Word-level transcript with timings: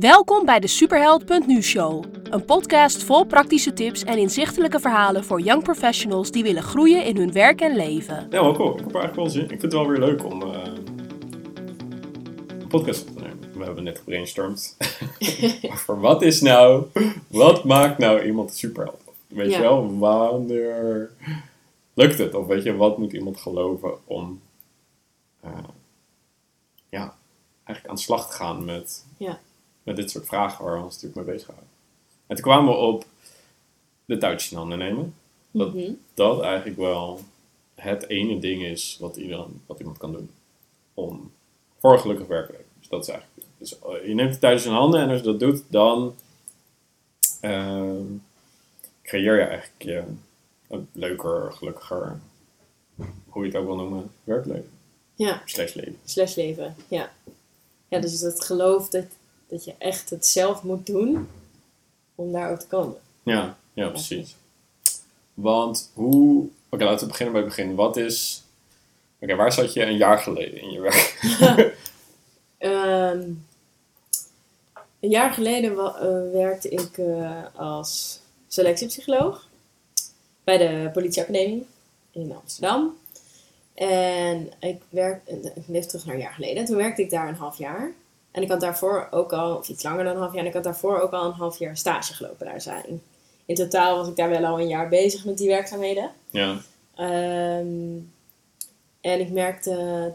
Welkom 0.00 0.44
bij 0.44 0.60
de 0.60 0.66
Superheld.nu 0.66 1.62
show. 1.62 2.04
Een 2.30 2.44
podcast 2.44 3.02
vol 3.02 3.24
praktische 3.24 3.72
tips 3.72 4.02
en 4.04 4.18
inzichtelijke 4.18 4.80
verhalen 4.80 5.24
voor 5.24 5.40
young 5.40 5.62
professionals 5.62 6.30
die 6.30 6.42
willen 6.42 6.62
groeien 6.62 7.04
in 7.04 7.16
hun 7.16 7.32
werk 7.32 7.60
en 7.60 7.76
leven. 7.76 8.26
Ja, 8.30 8.42
wel 8.42 8.54
cool. 8.54 8.72
Ik 8.72 8.78
heb 8.78 8.94
er 8.94 9.00
eigenlijk 9.00 9.16
wel 9.16 9.28
zin. 9.30 9.42
Ik 9.42 9.48
vind 9.48 9.62
het 9.62 9.72
wel 9.72 9.86
weer 9.88 9.98
leuk 9.98 10.24
om 10.24 10.42
eh, 10.42 10.62
een 12.58 12.66
podcast 12.68 13.08
op 13.08 13.16
te 13.16 13.22
nemen. 13.22 13.58
We 13.58 13.64
hebben 13.64 13.84
net 13.84 13.98
gebrainstormd. 13.98 14.76
Over 15.72 16.00
wat 16.00 16.22
is 16.22 16.40
nou, 16.40 16.84
wat 17.28 17.64
maakt 17.64 17.98
nou 17.98 18.22
iemand 18.22 18.50
een 18.50 18.56
superheld? 18.56 19.00
Weet 19.26 19.50
Ja. 19.50 19.56
je 19.56 19.62
wel, 19.62 19.98
wanneer 19.98 21.10
lukt 21.94 22.18
het? 22.18 22.34
Of 22.34 22.46
weet 22.46 22.62
je, 22.62 22.76
wat 22.76 22.98
moet 22.98 23.12
iemand 23.12 23.36
geloven 23.40 23.92
om 24.04 24.40
eh, 25.40 25.50
ja, 26.88 27.14
eigenlijk 27.64 27.88
aan 27.88 27.94
de 27.94 28.00
slag 28.00 28.30
te 28.30 28.36
gaan 28.36 28.64
met, 28.64 29.04
Ja. 29.16 29.38
Met 29.82 29.96
dit 29.96 30.10
soort 30.10 30.26
vragen 30.26 30.64
waar 30.64 30.78
we 30.78 30.84
ons 30.84 30.94
natuurlijk 30.94 31.26
mee 31.26 31.34
bezig 31.34 31.46
houden. 31.48 31.68
En 32.26 32.36
toen 32.36 32.44
kwamen 32.44 32.72
we 32.72 32.78
op 32.80 33.04
de 34.04 34.18
touwtjes 34.18 34.50
in 34.50 34.56
handen 34.56 34.78
nemen. 34.78 35.14
Dat 35.50 35.74
Mhm. 35.74 35.92
dat 36.14 36.40
eigenlijk 36.40 36.76
wel 36.76 37.20
het 37.74 38.08
ene 38.08 38.38
ding 38.38 38.62
is 38.62 38.96
wat, 39.00 39.16
iedereen, 39.16 39.62
wat 39.66 39.78
iemand 39.78 39.98
kan 39.98 40.12
doen 40.12 40.30
om 40.94 41.32
voor 41.80 41.92
een 41.92 41.98
gelukkig 41.98 42.26
werk 42.26 42.46
te 42.46 42.52
leven. 42.52 42.66
Dus 42.78 42.88
dat 42.88 43.02
is 43.02 43.08
eigenlijk. 43.08 43.46
Dus 43.58 43.78
eh, 43.78 44.06
je 44.08 44.14
neemt 44.14 44.30
het 44.30 44.40
thuis 44.40 44.64
in 44.64 44.72
handen 44.72 45.00
en 45.00 45.08
als 45.08 45.18
je 45.18 45.24
dat 45.24 45.40
doet, 45.40 45.62
dan 45.68 46.14
ehm, 47.40 48.04
creëer 49.02 49.34
je 49.38 49.42
eigenlijk 49.44 49.82
je 49.82 50.02
een 50.68 50.88
leuker, 50.92 51.52
gelukkiger, 51.52 52.20
hoe 53.28 53.42
je 53.44 53.48
het 53.50 53.56
ook 53.60 53.66
wil 53.66 53.76
noemen, 53.76 54.10
werkleven. 54.24 54.70
Ja, 55.14 55.42
Slash 55.44 55.74
leven. 55.74 55.98
slash 56.04 56.34
leven. 56.34 56.76
Ja. 56.88 57.12
Ja, 57.88 57.98
dus 58.00 58.20
het 58.20 58.44
geloof 58.44 58.88
dat, 58.88 59.04
dat 59.52 59.64
je 59.64 59.74
echt 59.78 60.10
het 60.10 60.26
zelf 60.26 60.62
moet 60.62 60.86
doen 60.86 61.28
om 62.14 62.32
daar 62.32 62.50
ook 62.50 62.58
te 62.58 62.66
komen. 62.66 62.96
Ja, 63.22 63.56
ja, 63.72 63.88
precies. 63.88 64.36
Want 65.34 65.90
hoe. 65.94 66.48
Oké, 66.68 66.84
laten 66.84 67.00
we 67.00 67.06
beginnen 67.06 67.34
bij 67.34 67.42
het 67.42 67.54
begin. 67.56 67.74
Wat 67.74 67.96
is. 67.96 68.42
Oké, 69.18 69.34
waar 69.34 69.52
zat 69.52 69.72
je 69.72 69.84
een 69.84 69.96
jaar 69.96 70.18
geleden 70.18 70.60
in 70.60 70.70
je 70.70 70.80
werk? 70.80 71.18
Ehm, 72.58 73.20
een 75.00 75.10
jaar 75.10 75.32
geleden 75.32 75.78
eh, 75.78 76.32
werkte 76.32 76.68
ik 76.68 76.98
eh, 76.98 77.44
als 77.54 78.20
selectiepsycholoog 78.48 79.48
bij 80.44 80.58
de 80.58 80.90
politieacademie 80.92 81.66
in 82.10 82.32
Amsterdam. 82.42 82.96
En 83.74 84.50
ik 84.60 84.82
werk, 84.88 85.20
ik 85.26 85.66
leef 85.66 85.86
terug 85.86 86.04
naar 86.04 86.14
een 86.14 86.20
jaar 86.20 86.32
geleden. 86.32 86.64
Toen 86.64 86.76
werkte 86.76 87.02
ik 87.02 87.10
daar 87.10 87.28
een 87.28 87.34
half 87.34 87.58
jaar. 87.58 87.92
En 88.32 88.42
ik 88.42 88.48
had 88.48 88.60
daarvoor 88.60 89.08
ook 89.10 89.32
al, 89.32 89.56
of 89.56 89.68
iets 89.68 89.82
langer 89.82 90.04
dan 90.04 90.12
een 90.14 90.20
half 90.20 90.32
jaar, 90.32 90.42
en 90.42 90.48
ik 90.48 90.54
had 90.54 90.64
daarvoor 90.64 91.00
ook 91.00 91.12
al 91.12 91.24
een 91.24 91.32
half 91.32 91.58
jaar 91.58 91.76
stage 91.76 92.14
gelopen 92.14 92.46
daar 92.46 92.60
zijn. 92.60 93.02
In 93.46 93.54
totaal 93.54 93.96
was 93.96 94.08
ik 94.08 94.16
daar 94.16 94.28
wel 94.28 94.44
al 94.44 94.60
een 94.60 94.68
jaar 94.68 94.88
bezig 94.88 95.24
met 95.24 95.38
die 95.38 95.48
werkzaamheden. 95.48 96.10
ja. 96.30 96.56
Ehm, 96.94 97.98
en 99.00 99.20
ik 99.20 99.30
merkte, 99.30 100.12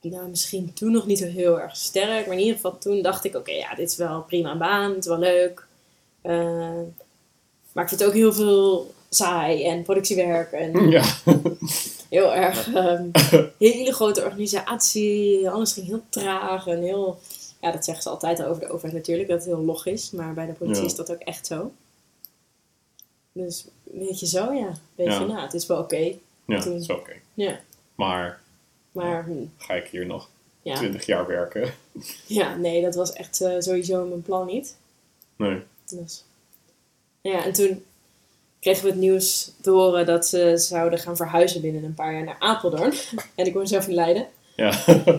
nou 0.00 0.28
misschien 0.28 0.72
toen 0.72 0.92
nog 0.92 1.06
niet 1.06 1.18
zo 1.18 1.26
heel 1.26 1.60
erg 1.60 1.76
sterk, 1.76 2.26
maar 2.26 2.34
in 2.34 2.40
ieder 2.40 2.54
geval 2.54 2.78
toen 2.78 3.02
dacht 3.02 3.24
ik, 3.24 3.36
oké, 3.36 3.50
ja, 3.50 3.74
dit 3.74 3.90
is 3.90 3.96
wel 3.96 4.22
prima 4.22 4.50
een 4.50 4.58
baan, 4.58 4.90
het 4.90 4.98
is 4.98 5.06
wel 5.06 5.18
leuk. 5.18 5.66
Ehm, 6.22 6.82
maar 7.72 7.82
ik 7.82 7.88
vind 7.88 8.00
het 8.00 8.04
ook 8.08 8.14
heel 8.14 8.32
veel 8.32 8.94
saai 9.08 9.64
en 9.64 9.82
productiewerk 9.82 10.52
en 10.52 10.90
Ja. 10.90 11.04
Heel 12.12 12.34
erg, 12.34 12.74
ehm, 12.74 13.08
hele 13.58 13.92
grote 13.92 14.24
organisatie, 14.24 15.50
alles 15.50 15.72
ging 15.72 15.86
heel 15.86 16.02
traag 16.08 16.66
en 16.66 16.82
heel, 16.82 17.20
ja, 17.60 17.70
dat 17.72 17.84
zeggen 17.84 18.02
ze 18.02 18.08
altijd 18.10 18.42
over 18.44 18.60
de 18.60 18.68
overheid 18.70 18.94
natuurlijk, 18.94 19.28
dat 19.28 19.38
het 19.38 19.46
heel 19.48 19.64
log 19.64 19.86
is, 19.86 20.10
maar 20.10 20.34
bij 20.34 20.46
de 20.46 20.52
politie 20.52 20.82
Ja. 20.82 20.88
is 20.88 20.94
dat 20.94 21.10
ook 21.12 21.20
echt 21.20 21.46
zo. 21.46 21.72
Dus 23.32 23.66
weet 23.82 24.20
je 24.20 24.26
zo, 24.26 24.52
ja, 24.52 24.72
weet 24.94 25.06
Ja. 25.06 25.18
je, 25.20 25.26
nou, 25.26 25.40
het 25.40 25.54
is 25.54 25.66
wel 25.66 25.78
oké. 25.78 25.96
Ja, 26.44 26.60
Toen- 26.60 26.72
dat 26.72 26.80
is 26.82 26.90
oké. 26.90 27.12
Ja, 27.34 27.60
Maar 27.94 28.40
maar 28.92 29.24
hm, 29.24 29.44
ga 29.56 29.74
ik 29.74 29.88
hier 29.88 30.06
nog 30.06 30.28
ja. 30.62 30.74
20 30.74 31.06
jaar 31.06 31.26
werken? 31.26 31.74
ja, 32.26 32.56
nee, 32.56 32.82
dat 32.82 32.94
was 32.94 33.12
echt 33.12 33.40
eh, 33.40 33.54
sowieso 33.58 34.04
mijn 34.06 34.22
plan 34.22 34.46
niet. 34.46 34.76
Nee. 35.36 35.62
Dus. 35.90 36.24
Ja, 37.20 37.44
en 37.44 37.52
toen 37.52 37.84
kregen 38.62 38.82
we 38.82 38.90
het 38.90 38.98
nieuws 38.98 39.52
te 39.60 39.70
horen 39.70 40.06
dat 40.06 40.26
ze 40.26 40.56
zouden 40.56 40.98
gaan 40.98 41.16
verhuizen 41.16 41.60
binnen 41.60 41.84
een 41.84 41.94
paar 41.94 42.12
jaar 42.12 42.24
naar 42.24 42.36
Apeldoorn. 42.38 42.92
en 43.34 43.46
ik 43.46 43.54
woon 43.54 43.66
zelf 43.66 43.88
in 43.88 43.94
Leiden. 43.94 44.26
Ja. 44.56 44.72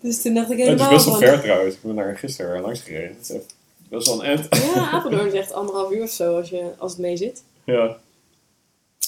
Dus 0.00 0.22
toen 0.22 0.34
dacht 0.34 0.50
ik 0.50 0.58
het 0.58 0.66
is 0.66 0.72
helemaal 0.72 0.90
best 0.90 1.04
wel 1.04 1.14
ver 1.14 1.40
trouwens. 1.40 1.74
Ik 1.74 1.82
ben 1.82 1.94
daar 1.94 2.18
gisteren 2.18 2.60
langs 2.60 2.80
gereden. 2.80 3.16
Het 3.16 3.20
is 3.20 3.30
echt 3.30 3.54
best 3.88 4.06
wel 4.06 4.24
een 4.24 4.38
end. 4.38 4.56
Ja, 4.74 4.90
Apeldoorn 4.90 5.26
is 5.26 5.32
echt 5.32 5.52
anderhalf 5.52 5.92
uur 5.92 6.02
of 6.02 6.10
zo 6.10 6.36
als, 6.36 6.48
je, 6.48 6.72
als 6.78 6.92
het 6.92 7.00
mee 7.00 7.16
zit. 7.16 7.42
Ja. 7.64 7.96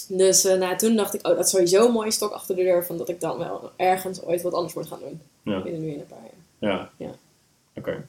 Dus 0.08 0.42
nou, 0.42 0.76
toen 0.76 0.96
dacht 0.96 1.14
ik, 1.14 1.26
oh, 1.26 1.36
dat 1.36 1.44
is 1.44 1.50
sowieso 1.50 1.86
een 1.86 1.92
mooie 1.92 2.10
stok 2.10 2.32
achter 2.32 2.56
de 2.56 2.62
deur. 2.62 2.84
Van 2.84 2.98
dat 2.98 3.08
ik 3.08 3.20
dan 3.20 3.38
wel 3.38 3.70
ergens 3.76 4.22
ooit 4.22 4.42
wat 4.42 4.52
anders 4.52 4.74
moet 4.74 4.86
gaan 4.86 4.98
doen. 4.98 5.20
Ja. 5.42 5.62
Binnen 5.62 5.80
nu 5.80 5.92
in 5.92 6.00
een 6.00 6.06
paar 6.06 6.18
jaar. 6.22 6.70
Ja. 6.72 6.90
Ja. 6.96 7.14
Oké. 7.74 8.04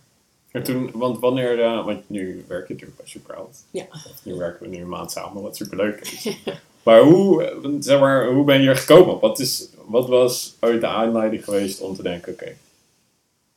En 0.51 0.63
toen, 0.63 0.91
want 0.93 1.19
wanneer, 1.19 1.61
eh, 1.61 1.85
want 1.85 2.09
nu 2.09 2.45
werk 2.47 2.67
je 2.67 2.73
natuurlijk 2.73 2.99
bij 2.99 3.07
Superheld. 3.07 3.63
Ja. 3.71 3.85
Of 3.91 4.21
nu 4.23 4.35
werken 4.35 4.69
we 4.69 4.75
nu 4.75 4.81
een 4.81 4.89
maand 4.89 5.11
samen, 5.11 5.41
wat 5.41 5.55
superleuk 5.55 5.99
is. 5.99 6.37
maar 6.85 7.01
hoe, 7.01 7.53
zeg 7.79 7.99
maar, 7.99 8.27
hoe 8.27 8.45
ben 8.45 8.61
je 8.61 8.69
er 8.69 8.75
gekomen? 8.75 9.19
Wat, 9.19 9.39
is, 9.39 9.69
wat 9.85 10.07
was 10.07 10.55
ooit 10.59 10.81
de 10.81 10.87
aanleiding 10.87 11.43
geweest 11.43 11.81
om 11.81 11.95
te 11.95 12.03
denken, 12.03 12.33
oké, 12.33 12.55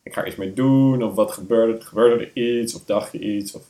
ik 0.02 0.14
ga 0.14 0.20
er 0.20 0.26
iets 0.26 0.36
mee 0.36 0.52
doen, 0.52 1.02
of 1.02 1.14
wat 1.14 1.32
gebeurde, 1.32 1.72
er? 1.72 1.82
gebeurde 1.82 2.24
er 2.24 2.36
iets, 2.36 2.74
of 2.74 2.84
dacht 2.84 3.12
je 3.12 3.18
iets? 3.18 3.52
Of, 3.52 3.62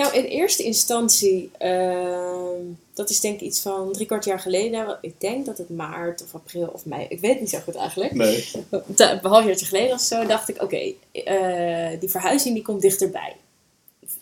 Nou, 0.00 0.14
in 0.14 0.24
eerste 0.24 0.62
instantie, 0.62 1.50
ehm, 1.58 2.60
dat 2.94 3.10
is 3.10 3.20
denk 3.20 3.34
ik 3.34 3.40
iets 3.40 3.60
van 3.60 3.92
drie 3.92 4.06
kwart 4.06 4.24
jaar 4.24 4.40
geleden. 4.40 4.86
want 4.86 4.98
Ik 5.00 5.20
denk 5.20 5.46
dat 5.46 5.58
het 5.58 5.70
maart 5.70 6.22
of 6.22 6.34
april 6.34 6.70
of 6.72 6.86
mei, 6.86 7.06
ik 7.08 7.20
weet 7.20 7.40
niet 7.40 7.50
zo 7.50 7.58
goed 7.58 7.74
eigenlijk. 7.74 8.12
nee. 8.12 8.50
Een 8.96 9.18
half 9.22 9.44
jaartje 9.44 9.66
geleden 9.66 9.92
of 9.92 10.00
zo 10.00 10.26
dacht 10.26 10.48
ik, 10.48 10.62
oké, 10.62 10.92
eh, 11.12 12.00
die 12.00 12.08
verhuizing 12.08 12.54
die 12.54 12.62
komt 12.62 12.82
dichterbij. 12.82 13.36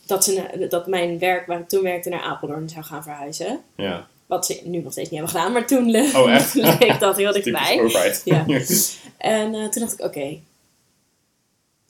Dat, 0.06 0.25
ze, 0.25 0.66
dat 0.69 0.87
mijn 0.87 1.19
werk 1.19 1.47
waar 1.47 1.61
ik 1.61 1.69
toen 1.69 1.83
werkte 1.83 2.09
naar 2.09 2.21
Apeldoorn 2.22 2.69
zou 2.69 2.84
gaan 2.84 3.03
verhuizen. 3.03 3.60
Ja. 3.77 4.06
Wat 4.27 4.47
ze 4.47 4.60
nu 4.65 4.78
nog 4.78 4.93
steeds 4.93 5.10
niet 5.10 5.21
hebben 5.21 5.37
gedaan, 5.41 5.53
maar 5.53 5.66
toen 5.66 5.97
Oh, 5.97 6.33
echt? 6.33 6.55
leek 6.81 7.00
dat 7.00 7.16
heel 7.16 7.33
dichtbij. 7.43 7.91
Ja. 8.25 8.45
En 9.19 9.55
eh, 9.55 9.69
toen 9.69 9.83
dacht 9.83 9.93
ik, 9.93 10.00
oké, 10.05 10.39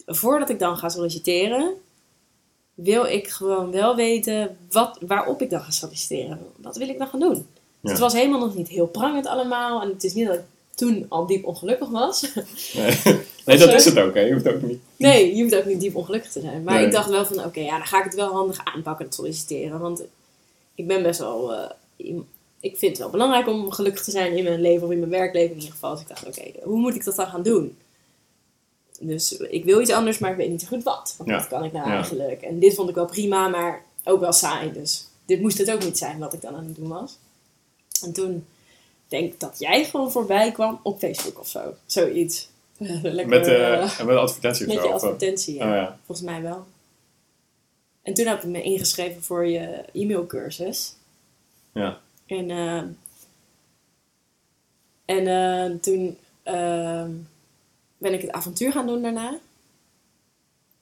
voordat 0.06 0.50
ik 0.50 0.59
dan 0.59 0.76
ga 0.76 0.88
solliciteren, 0.88 1.75
wil 2.84 3.04
ik 3.04 3.28
gewoon 3.28 3.70
wel 3.70 3.96
weten 3.96 4.56
wat, 4.70 4.98
waarop 5.06 5.42
ik 5.42 5.50
dan 5.50 5.60
ga 5.60 5.70
solliciteren. 5.70 6.38
Wat 6.56 6.76
wil 6.76 6.88
ik 6.88 6.98
dan 6.98 7.06
gaan 7.08 7.20
doen? 7.20 7.46
Dus 7.80 7.90
het 7.90 8.00
was 8.00 8.12
helemaal 8.12 8.40
nog 8.40 8.54
niet 8.54 8.68
heel 8.68 8.86
prangend 8.86 9.26
allemaal. 9.26 9.82
En 9.82 9.88
het 9.88 10.04
is 10.04 10.14
niet 10.14 10.26
dat 10.26 10.34
ik 10.36 10.42
toen 10.74 11.06
al 11.08 11.26
diep 11.26 11.44
ongelukkig 11.44 11.88
was. 11.88 12.20
nee. 12.74 12.96
nee, 13.46 13.58
dat 13.58 13.72
is 13.72 13.84
het 13.84 13.98
ook, 13.98 14.14
hè. 14.14 14.20
Je 14.20 14.32
hoeft 14.32 14.48
ook 14.48 14.62
niet... 14.62 14.80
nee, 14.96 15.36
je 15.36 15.42
hoeft 15.42 15.54
ook 15.56 15.64
niet 15.64 15.80
diep 15.80 15.96
ongelukkig 15.96 16.32
te 16.32 16.40
zijn. 16.40 16.62
Maar 16.62 16.74
Nee. 16.74 16.86
ik 16.86 16.92
dacht 16.92 17.08
wel 17.10 17.26
van, 17.26 17.44
oké, 17.44 17.60
ja, 17.60 17.76
dan 17.78 17.86
ga 17.86 17.98
ik 17.98 18.04
het 18.04 18.14
wel 18.14 18.32
handig 18.32 18.60
aanpakken, 18.64 19.04
het 19.04 19.14
solliciteren. 19.14 19.80
Want 19.80 20.02
ik 20.74 20.86
ben 20.86 21.02
best 21.02 21.18
wel... 21.20 21.52
eh, 21.54 21.70
ik 22.60 22.76
vind 22.78 22.90
het 22.92 22.98
wel 22.98 23.10
belangrijk 23.10 23.48
om 23.48 23.70
gelukkig 23.70 24.04
te 24.04 24.10
zijn 24.10 24.36
in 24.36 24.44
mijn 24.44 24.60
leven 24.60 24.86
of 24.86 24.92
in 24.92 24.98
mijn 24.98 25.10
werkleven 25.10 25.50
in 25.50 25.56
ieder 25.56 25.72
geval. 25.72 25.92
Dus 25.92 26.00
ik 26.00 26.08
dacht, 26.08 26.26
oké, 26.26 26.42
hoe 26.62 26.78
moet 26.78 26.94
ik 26.94 27.04
dat 27.04 27.16
dan 27.16 27.26
gaan 27.26 27.42
doen? 27.42 27.76
Dus 29.00 29.32
ik 29.36 29.64
wil 29.64 29.81
iets 29.81 29.91
anders, 29.91 30.19
maar 30.19 30.31
ik 30.31 30.36
weet 30.36 30.50
niet 30.50 30.60
zo 30.60 30.66
goed 30.66 30.82
wat. 30.82 31.14
Want 31.19 31.31
Ja. 31.31 31.36
wat 31.36 31.47
kan 31.48 31.64
ik 31.64 31.72
nou 31.72 31.88
Ja. 31.88 31.94
eigenlijk? 31.94 32.42
En 32.42 32.59
dit 32.59 32.75
vond 32.75 32.88
ik 32.88 32.94
wel 32.94 33.06
prima, 33.06 33.48
maar 33.48 33.82
ook 34.04 34.20
wel 34.20 34.32
saai. 34.32 34.72
Dus 34.72 35.06
dit 35.25 35.41
moest 35.41 35.59
het 35.59 35.70
ook 35.70 35.84
niet 35.84 35.98
zijn 35.98 36.19
wat 36.19 36.32
ik 36.32 36.41
dan 36.41 36.54
aan 36.54 36.66
het 36.66 36.76
doen 36.76 36.88
was. 36.88 37.19
En 38.03 38.12
toen 38.12 38.47
denk 39.08 39.32
ik 39.32 39.41
dat 39.41 39.58
jij 39.58 39.84
gewoon 39.84 40.12
voorbij 40.12 40.53
kwam 40.53 40.81
op 40.82 40.98
Facebook 40.98 41.38
of 41.38 41.48
zo. 41.48 41.75
Zoiets. 41.87 42.48
Lekker, 43.03 43.28
Met, 43.28 43.47
eh, 43.47 43.72
eh, 43.72 43.98
met 43.98 44.08
een 44.08 44.16
advertentie 44.16 44.66
met 44.66 44.75
je 44.76 44.81
eh, 44.88 44.94
advertentie, 44.94 45.54
ja. 45.54 45.64
Oh 45.69 45.75
ja. 45.75 45.98
Volgens 46.06 46.26
mij 46.26 46.42
wel. 46.42 46.66
En 48.02 48.14
toen 48.14 48.26
heb 48.26 48.43
ik 48.43 48.49
me 48.49 48.62
ingeschreven 48.62 49.22
voor 49.22 49.46
je 49.46 49.84
e-mailcursus. 49.93 50.94
Ja. 51.72 52.00
En, 52.26 52.50
en 55.05 55.81
toen 55.81 56.17
ben 57.98 58.12
ik 58.14 58.20
het 58.20 58.30
avontuur 58.30 58.72
gaan 58.72 58.86
doen 58.86 59.02
daarna. 59.02 59.38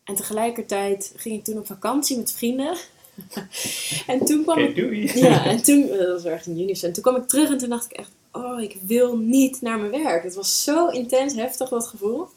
En 0.04 0.14
tegelijkertijd 0.14 1.12
ging 1.16 1.34
ik 1.38 1.44
toen 1.44 1.58
op 1.58 1.66
vakantie 1.66 2.16
met 2.16 2.32
vrienden. 2.32 2.76
en 4.06 4.24
toen 4.24 4.42
kwam 4.42 4.58
ik 4.58 4.76
doei. 4.76 5.18
ja, 5.18 5.44
en 5.44 5.62
toen, 5.62 5.88
eh, 5.88 5.98
dat 5.98 6.22
was 6.22 6.24
echt 6.32 6.46
in 6.46 6.56
juni. 6.56 6.72
En 6.72 6.92
toen 6.92 7.02
kwam 7.02 7.16
ik 7.16 7.28
terug 7.28 7.50
en 7.50 7.58
toen 7.58 7.68
dacht 7.68 7.84
ik 7.84 7.92
echt, 7.92 8.10
oh, 8.32 8.60
ik 8.60 8.76
wil 8.86 9.16
niet 9.16 9.60
naar 9.60 9.78
mijn 9.78 9.90
werk. 10.02 10.22
Het 10.22 10.34
was 10.34 10.62
zo 10.62 10.88
intens 10.88 11.34
heftig, 11.34 11.68
dat 11.68 11.86
gevoel. 11.86 12.28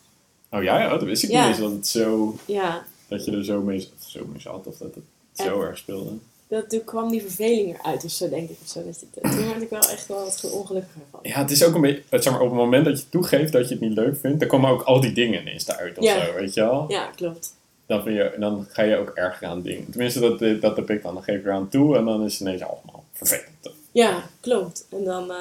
Oh 0.52 0.64
ja, 0.64 0.80
ja, 0.82 0.90
dat 0.90 1.04
wist 1.04 1.24
ik 1.24 1.30
Ja. 1.30 1.40
niet 1.42 1.50
eens. 1.50 1.60
Dat, 1.64 1.72
het 1.72 1.88
zo, 1.88 2.36
Ja, 2.46 2.86
dat 3.08 3.26
je 3.26 3.32
er 3.32 3.46
zo 3.46 3.62
mee, 3.62 3.88
zo 4.08 4.26
mee 4.32 4.42
zat 4.42 4.68
of 4.68 4.78
dat 4.78 4.96
het 4.96 5.04
zo 5.48 5.62
erg 5.62 5.78
speelde. 5.78 6.12
Dat, 6.50 6.70
toen 6.70 6.84
kwam 6.84 7.10
die 7.10 7.22
verveling 7.22 7.80
eruit 7.80 8.04
of 8.04 8.12
zo, 8.12 8.30
denk 8.30 8.50
ik. 8.50 8.58
Of 8.64 8.68
zo. 8.70 8.84
Dat 8.86 9.00
je, 9.00 9.06
toen 9.22 9.48
werd 9.48 9.62
ik 9.62 9.70
wel 9.70 9.80
echt 9.90 10.08
wel 10.08 10.24
wat 10.24 10.52
ongelukkiger 10.52 11.02
van. 11.12 11.20
Ja, 11.24 11.38
het 11.42 11.52
is 11.52 11.64
ook 11.64 11.76
een 11.76 11.82
beetje, 11.82 12.04
het, 12.10 12.24
zeg 12.24 12.34
maar, 12.34 12.42
op 12.42 12.48
het 12.50 12.58
moment 12.58 12.86
dat 12.86 13.00
je 13.00 13.10
toegeeft 13.10 13.52
dat 13.52 13.68
je 13.68 13.74
het 13.74 13.84
niet 13.84 13.94
leuk 13.94 14.18
vindt, 14.20 14.40
dan 14.40 14.48
komen 14.50 14.70
ook 14.70 14.82
al 14.82 15.02
die 15.02 15.12
dingen 15.14 15.42
ineens 15.42 15.68
eruit 15.68 15.98
of 15.98 16.04
Ja. 16.04 16.26
zo, 16.26 16.34
weet 16.34 16.54
je 16.54 16.62
wel? 16.62 16.86
Ja, 16.88 17.06
klopt. 17.16 17.54
dan, 17.86 18.04
vind 18.04 18.16
je, 18.16 18.36
dan 18.40 18.66
ga 18.70 18.82
je 18.82 18.98
ook 18.98 19.10
erger 19.10 19.48
aan 19.48 19.62
dingen. 19.62 19.90
Tenminste, 19.90 20.20
dat, 20.20 20.62
dat 20.62 20.76
heb 20.76 20.90
ik 20.90 21.02
dan. 21.04 21.14
Dan 21.14 21.24
geef 21.24 21.42
je 21.42 21.48
eraan 21.48 21.70
toe 21.70 21.98
en 21.98 22.06
dan 22.06 22.24
is 22.26 22.32
het 22.32 22.42
ineens 22.42 22.62
allemaal 22.62 23.04
vervelend. 23.14 23.70
Ja, 23.92 24.24
klopt. 24.40 24.86
En 24.90 25.04
dan, 25.04 25.32
eh, 25.32 25.38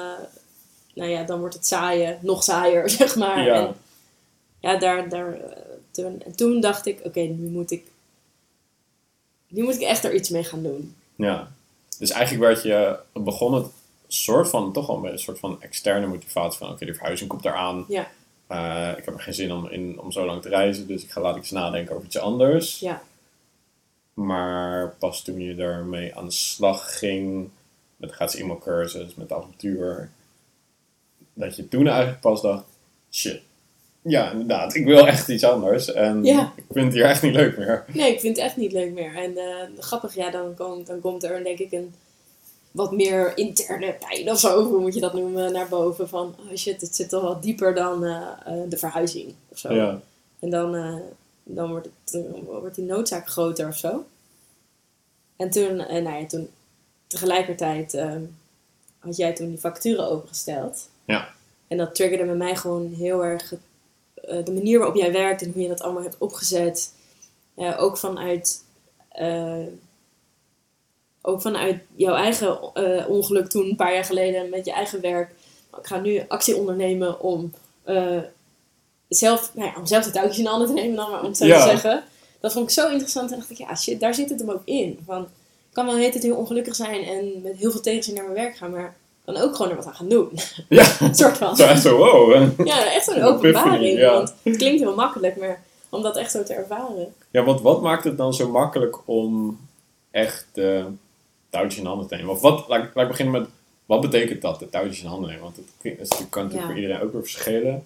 nou 0.93 1.09
ja, 1.09 1.23
dan 1.23 1.39
wordt 1.39 1.55
het 1.55 1.67
saaien, 1.67 2.17
nog 2.21 2.43
saaier, 2.43 2.89
zeg 2.99 3.15
maar. 3.15 3.43
Ja. 3.45 3.67
En, 3.67 3.75
ja, 4.59 4.77
daar, 4.77 5.09
daar, 5.09 5.33
eh, 5.33 5.57
toen, 5.91 6.21
en 6.25 6.35
toen 6.35 6.59
dacht 6.61 6.85
ik, 6.85 6.99
oké, 7.03 7.19
nu 7.19 7.49
moet 7.49 7.71
ik, 7.71 7.83
nu 9.47 9.63
moet 9.63 9.75
ik 9.75 9.81
echt 9.81 10.03
er 10.03 10.13
iets 10.13 10.29
mee 10.29 10.43
gaan 10.43 10.63
doen. 10.63 10.95
Ja. 11.19 11.51
Dus 11.97 12.09
eigenlijk 12.09 12.43
werd 12.43 12.63
je, 12.63 12.99
begon 13.13 13.53
het 13.53 13.65
soort 14.07 14.49
van, 14.49 14.73
toch 14.73 14.89
al 14.89 14.97
met 14.97 15.11
een 15.11 15.19
soort 15.19 15.39
van 15.39 15.61
externe 15.61 16.07
motivatie 16.07 16.59
van, 16.59 16.69
oké, 16.69 16.85
die 16.85 16.93
verhuizing 16.93 17.29
komt 17.29 17.45
eraan. 17.45 17.85
Ja. 17.87 18.07
Eh, 18.47 18.97
ik 18.97 19.05
heb 19.05 19.13
er 19.13 19.19
geen 19.19 19.33
zin 19.33 19.51
om, 19.51 19.67
in, 19.67 19.99
om 19.99 20.11
zo 20.11 20.25
lang 20.25 20.41
te 20.41 20.49
reizen, 20.49 20.87
dus 20.87 21.03
ik 21.03 21.11
ga 21.11 21.21
laat 21.21 21.35
ik 21.35 21.41
eens 21.41 21.51
nadenken 21.51 21.95
over 21.95 22.05
iets 22.05 22.17
anders. 22.17 22.79
Ja. 22.79 23.01
Maar 24.13 24.89
pas 24.99 25.21
toen 25.21 25.39
je 25.39 25.55
ermee 25.55 26.15
aan 26.15 26.25
de 26.25 26.31
slag 26.31 26.97
ging, 26.97 27.49
met 27.95 28.09
de 28.09 28.15
gratis 28.15 28.39
e-mailcursus, 28.39 29.15
met 29.15 29.29
de 29.29 29.35
avontuur, 29.35 30.11
dat 31.33 31.55
je 31.55 31.67
toen 31.67 31.87
eigenlijk 31.87 32.19
pas 32.19 32.41
dacht, 32.41 32.63
shit, 33.11 33.41
ja 34.01 34.31
inderdaad, 34.31 34.75
ik 34.75 34.85
wil 34.85 35.07
echt 35.07 35.27
iets 35.29 35.43
anders 35.43 35.93
en 35.93 36.23
Ja. 36.23 36.53
ik 36.55 36.63
vind 36.71 36.85
het 36.85 36.93
hier 36.93 37.05
echt 37.05 37.21
niet 37.21 37.33
leuk 37.33 37.57
meer. 37.57 37.85
Nee, 37.93 38.11
ik 38.13 38.19
vind 38.19 38.35
het 38.35 38.45
echt 38.45 38.57
niet 38.57 38.71
leuk 38.71 38.91
meer. 38.93 39.15
En 39.15 39.37
eh, 39.37 39.55
grappig, 39.79 40.15
ja, 40.15 40.29
dan 40.31 40.55
komt, 40.55 40.87
dan 40.87 40.99
komt 40.99 41.23
er 41.23 41.43
denk 41.43 41.59
ik 41.59 41.71
een 41.71 41.93
wat 42.71 42.91
meer 42.91 43.37
interne 43.37 43.93
pijn 44.09 44.29
of 44.31 44.39
zo, 44.39 44.63
hoe 44.65 44.79
moet 44.79 44.93
je 44.93 44.99
dat 44.99 45.13
noemen, 45.13 45.51
naar 45.51 45.67
boven. 45.67 46.09
Van, 46.09 46.35
oh 46.49 46.55
shit, 46.55 46.81
het 46.81 46.95
zit 46.95 47.09
toch 47.09 47.21
wel 47.21 47.39
dieper 47.39 47.75
dan 47.75 48.03
eh, 48.05 48.27
eh, 48.45 48.53
de 48.69 48.77
verhuizing 48.77 49.33
of 49.49 49.57
zo. 49.57 49.73
Ja, 49.73 49.99
En 50.39 50.49
dan, 50.49 51.01
dan 51.43 51.69
wordt, 51.69 51.87
het, 52.11 52.25
wordt 52.45 52.75
die 52.75 52.85
noodzaak 52.85 53.27
groter 53.29 53.67
of 53.67 53.77
zo. 53.77 54.05
En 55.35 55.49
toen, 55.49 55.75
nou 55.75 56.03
ja, 56.03 56.25
toen 56.25 56.49
tegelijkertijd 57.07 57.93
eh, 57.93 58.11
had 58.99 59.17
jij 59.17 59.33
toen 59.33 59.49
die 59.49 59.57
facturen 59.57 60.09
opengesteld. 60.09 60.89
Ja. 61.05 61.27
En 61.67 61.77
dat 61.77 61.95
triggerde 61.95 62.25
bij 62.25 62.35
mij 62.35 62.55
gewoon 62.55 62.93
heel 62.97 63.25
erg 63.25 63.49
het- 63.49 63.59
eh, 64.27 64.45
de 64.45 64.51
manier 64.51 64.77
waarop 64.77 64.95
jij 64.95 65.11
werkt 65.11 65.41
en 65.41 65.51
hoe 65.53 65.61
je 65.61 65.67
dat 65.67 65.81
allemaal 65.81 66.03
hebt 66.03 66.17
opgezet. 66.17 66.93
Eh, 67.55 67.81
ook 67.81 67.97
vanuit. 67.97 68.63
eh, 69.09 69.57
ook 71.21 71.41
vanuit 71.41 71.81
jouw 71.95 72.15
eigen 72.15 72.75
ongeluk 73.07 73.49
toen, 73.49 73.69
een 73.69 73.75
paar 73.75 73.93
jaar 73.93 74.05
geleden, 74.05 74.49
met 74.49 74.65
je 74.65 74.71
eigen 74.71 75.01
werk. 75.01 75.31
Ik 75.77 75.87
ga 75.87 75.99
nu 75.99 76.23
actie 76.27 76.55
ondernemen 76.55 77.21
om 77.21 77.53
zelf, 79.07 79.51
nou 79.53 79.67
ja, 79.67 79.77
om 79.77 79.85
zelf 79.85 80.05
de 80.05 80.11
touwtjes 80.11 80.37
in 80.37 80.43
de 80.43 80.49
handen 80.49 80.67
te 80.67 80.73
nemen, 80.73 80.95
dan 80.95 81.11
maar 81.11 81.19
om 81.19 81.25
het 81.27 81.37
zo 81.37 81.45
Ja. 81.45 81.63
te 81.63 81.69
zeggen. 81.69 82.03
Dat 82.39 82.53
vond 82.53 82.65
ik 82.65 82.71
zo 82.73 82.89
interessant. 82.89 83.31
En 83.31 83.37
dacht 83.37 83.49
ik, 83.49 83.57
ja, 83.57 83.75
shit, 83.75 83.99
daar 83.99 84.13
zit 84.13 84.29
het 84.29 84.39
hem 84.39 84.49
ook 84.49 84.61
in. 84.65 84.99
Van, 85.05 85.21
ik 85.23 85.73
kan 85.73 85.85
wel 85.85 85.95
tijd 85.95 86.23
heel 86.23 86.35
ongelukkig 86.35 86.75
zijn 86.75 87.03
en 87.03 87.41
met 87.41 87.57
heel 87.57 87.71
veel 87.71 87.81
tegenzin 87.81 88.13
naar 88.13 88.23
mijn 88.23 88.35
werk 88.35 88.57
gaan, 88.57 88.71
maar 88.71 88.95
dan 89.33 89.41
ook 89.43 89.55
gewoon 89.55 89.69
er 89.71 89.77
wat 89.77 89.85
aan 89.85 89.93
gaan 89.95 90.09
doen. 90.09 90.29
ja. 90.69 90.85
een 90.99 91.15
soort 91.15 91.37
van. 91.37 91.55
zo 91.55 91.63
echt 91.63 91.81
zo, 91.81 91.97
wow. 91.97 92.51
Ja, 92.67 92.93
echt 92.93 93.05
zo'n 93.05 93.21
openbaring. 93.29 93.97
ja. 93.99 94.13
Want 94.13 94.33
het 94.43 94.57
klinkt 94.57 94.79
heel 94.81 94.95
makkelijk, 94.95 95.37
maar 95.37 95.63
om 95.89 96.01
dat 96.01 96.17
echt 96.17 96.31
zo 96.31 96.43
te 96.43 96.53
ervaren. 96.53 97.13
Ja, 97.31 97.43
want 97.43 97.61
wat 97.61 97.81
maakt 97.81 98.03
het 98.03 98.17
dan 98.17 98.33
zo 98.33 98.49
makkelijk 98.49 98.97
om 99.05 99.59
echt 100.11 100.45
de 100.53 100.85
touwtjes 101.49 101.79
in 101.79 101.85
handen 101.87 102.07
te 102.07 102.15
nemen? 102.15 102.31
Of 102.31 102.41
wat, 102.41 102.67
laat, 102.67 102.83
ik- 102.83 102.91
laat 102.93 103.03
ik 103.05 103.09
beginnen 103.11 103.41
met, 103.41 103.49
wat 103.85 104.01
betekent 104.01 104.41
dat, 104.41 104.59
de 104.59 104.69
touwtjes 104.69 105.01
in 105.01 105.07
handen 105.07 105.29
nemen? 105.29 105.43
Want 105.43 105.55
het 105.55 105.99
het 105.99 106.29
kan 106.29 106.43
natuurlijk 106.43 106.53
Ja. 106.53 106.65
voor 106.65 106.75
iedereen 106.75 107.01
ook 107.01 107.11
weer 107.13 107.21
verschillen. 107.21 107.83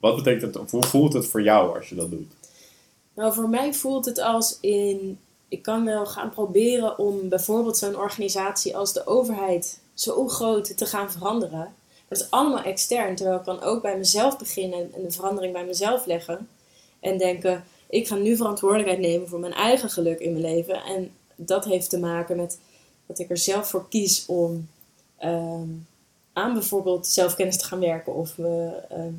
Wat 0.00 0.16
betekent 0.16 0.56
of 0.56 0.70
hoe 0.70 0.82
voelt 0.84 1.12
het 1.12 1.26
voor 1.26 1.42
jou 1.42 1.76
als 1.78 1.88
je 1.88 1.94
dat 1.94 2.10
doet? 2.10 2.32
Nou, 3.14 3.32
voor 3.34 3.48
mij 3.48 3.74
voelt 3.74 4.04
het 4.04 4.18
als 4.20 4.58
in. 4.60 5.18
Ik 5.48 5.62
kan 5.62 5.84
wel 5.84 6.06
gaan 6.06 6.30
proberen 6.30 6.98
om 6.98 7.28
bijvoorbeeld 7.28 7.76
zo'n 7.76 7.96
organisatie 7.96 8.76
als 8.76 8.92
de 8.92 9.06
overheid 9.06 9.78
zo 9.96 10.28
groot 10.28 10.76
te 10.76 10.86
gaan 10.86 11.10
veranderen. 11.10 11.74
Dat 12.08 12.20
is 12.20 12.30
allemaal 12.30 12.62
extern. 12.62 13.14
Terwijl 13.14 13.38
ik 13.38 13.44
kan 13.44 13.62
ook 13.62 13.82
bij 13.82 13.98
mezelf 13.98 14.38
beginnen 14.38 14.94
en 14.94 15.02
de 15.02 15.10
verandering 15.10 15.52
bij 15.52 15.64
mezelf 15.64 16.06
leggen. 16.06 16.48
En 17.00 17.18
denken: 17.18 17.64
ik 17.88 18.08
ga 18.08 18.14
nu 18.14 18.36
verantwoordelijkheid 18.36 19.00
nemen 19.00 19.28
voor 19.28 19.40
mijn 19.40 19.52
eigen 19.52 19.90
geluk 19.90 20.18
in 20.18 20.32
mijn 20.32 20.44
leven. 20.44 20.82
En 20.82 21.10
dat 21.34 21.64
heeft 21.64 21.90
te 21.90 21.98
maken 21.98 22.36
met 22.36 22.58
dat 23.06 23.18
ik 23.18 23.30
er 23.30 23.38
zelf 23.38 23.68
voor 23.70 23.88
kies 23.88 24.26
om 24.26 24.68
ehm, 25.18 25.68
aan 26.32 26.52
bijvoorbeeld 26.52 27.06
zelfkennis 27.06 27.58
te 27.58 27.64
gaan 27.64 27.80
werken 27.80 28.14
of 28.14 28.38
ehm, 28.38 29.12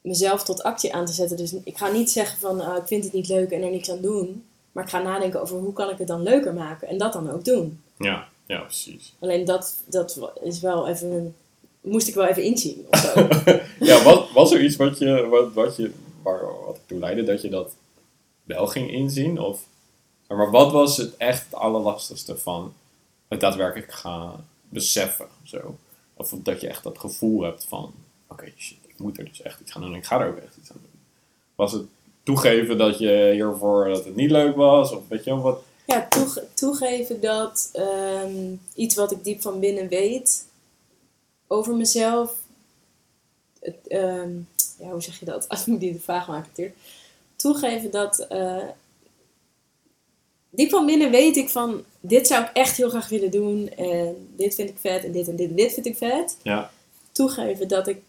mezelf 0.00 0.44
tot 0.44 0.62
actie 0.62 0.94
aan 0.94 1.06
te 1.06 1.12
zetten. 1.12 1.36
Dus 1.36 1.54
ik 1.64 1.76
ga 1.76 1.88
niet 1.88 2.10
zeggen 2.10 2.38
van 2.38 2.60
ah, 2.60 2.76
ik 2.76 2.86
vind 2.86 3.04
het 3.04 3.12
niet 3.12 3.28
leuk 3.28 3.50
en 3.50 3.62
er 3.62 3.70
niks 3.70 3.90
aan 3.90 4.00
doen. 4.00 4.44
Maar 4.72 4.84
ik 4.84 4.90
ga 4.90 5.02
nadenken 5.02 5.40
over 5.40 5.58
hoe 5.58 5.72
kan 5.72 5.90
ik 5.90 5.98
het 5.98 6.08
dan 6.08 6.22
leuker 6.22 6.54
maken 6.54 6.88
en 6.88 6.98
dat 6.98 7.12
dan 7.12 7.30
ook 7.30 7.44
doen. 7.44 7.82
Ja, 7.98 8.28
ja, 8.46 8.60
precies. 8.60 9.14
Alleen 9.18 9.44
dat, 9.44 9.82
dat 9.86 10.20
is 10.42 10.60
wel 10.60 10.88
even 10.88 11.10
een, 11.10 11.34
moest 11.80 12.08
ik 12.08 12.14
wel 12.14 12.26
even 12.26 12.42
inzien 12.42 12.86
of 12.90 12.98
zo. 12.98 13.28
ja, 13.86 14.02
was, 14.02 14.32
was 14.32 14.52
er 14.52 14.64
iets 14.64 14.76
wat 14.76 14.98
je, 14.98 15.26
wat, 15.26 15.52
wat 15.52 15.76
je, 15.76 15.90
waar, 16.22 16.44
wat 16.66 16.76
ertoe 16.76 16.98
leidde 16.98 17.22
dat 17.22 17.42
je 17.42 17.48
dat 17.48 17.74
wel 18.42 18.66
ging 18.66 18.90
inzien? 18.90 19.40
Of, 19.40 19.66
maar 20.28 20.50
wat 20.50 20.72
was 20.72 20.96
het 20.96 21.16
echt 21.16 21.44
het 21.44 21.54
allerlastigste 21.54 22.38
van 22.38 22.74
het 23.28 23.40
daadwerkelijk 23.40 23.92
gaan 23.92 24.48
beseffen? 24.68 25.28
Zo? 25.42 25.76
Of 26.14 26.34
dat 26.42 26.60
je 26.60 26.68
echt 26.68 26.82
dat 26.82 26.98
gevoel 26.98 27.42
hebt 27.42 27.64
van, 27.64 27.94
oké, 28.28 28.52
shit, 28.56 28.78
ik 28.86 28.98
moet 28.98 29.18
er 29.18 29.24
dus 29.24 29.42
echt 29.42 29.60
iets 29.60 29.72
gaan 29.72 29.82
doen 29.82 29.92
en 29.92 29.98
ik 29.98 30.06
ga 30.06 30.20
er 30.20 30.28
ook 30.28 30.36
echt 30.36 30.56
iets 30.56 30.70
aan 30.70 30.80
doen. 30.82 31.00
Was 31.54 31.72
het 31.72 31.82
toegeven 32.22 32.78
dat 32.78 32.98
je 32.98 33.30
hiervoor 33.32 33.88
dat 33.88 34.04
het 34.04 34.16
niet 34.16 34.30
leuk 34.30 34.56
was? 34.56 34.92
Of 34.92 35.08
weet 35.08 35.24
je 35.24 35.36
wat? 35.36 35.62
Ja, 35.86 36.06
toege- 36.08 36.46
toegeven 36.54 37.20
dat 37.20 37.68
ehm, 37.72 38.54
iets 38.74 38.94
wat 38.94 39.12
ik 39.12 39.24
diep 39.24 39.40
van 39.42 39.60
binnen 39.60 39.88
weet 39.88 40.46
over 41.46 41.74
mezelf. 41.74 42.34
Het, 43.60 43.76
ehm, 43.88 44.30
ja, 44.78 44.90
hoe 44.90 45.02
zeg 45.02 45.18
je 45.18 45.24
dat? 45.24 45.48
Als 45.48 45.66
ik 45.66 45.80
die 45.80 45.92
de 45.92 45.98
vraag 46.00 46.28
maken 46.28 46.48
natuurlijk. 46.48 46.76
Toegeven 47.36 47.90
dat. 47.90 48.18
eh, 48.18 48.64
diep 50.50 50.70
van 50.70 50.86
binnen 50.86 51.10
weet 51.10 51.36
ik 51.36 51.48
van. 51.48 51.84
Dit 52.00 52.26
zou 52.26 52.44
ik 52.44 52.50
echt 52.52 52.76
heel 52.76 52.88
graag 52.88 53.08
willen 53.08 53.30
doen. 53.30 53.68
En 53.68 54.28
dit 54.36 54.54
vind 54.54 54.68
ik 54.68 54.78
vet. 54.78 55.04
En 55.04 55.12
dit 55.12 55.28
en 55.28 55.36
dit 55.36 55.48
en 55.50 55.56
dit 55.56 55.72
vind 55.72 55.86
ik 55.86 55.96
vet. 55.96 56.36
Ja, 56.42 56.70
Toegeven 57.12 57.68
dat 57.68 57.88
ik. 57.88 58.02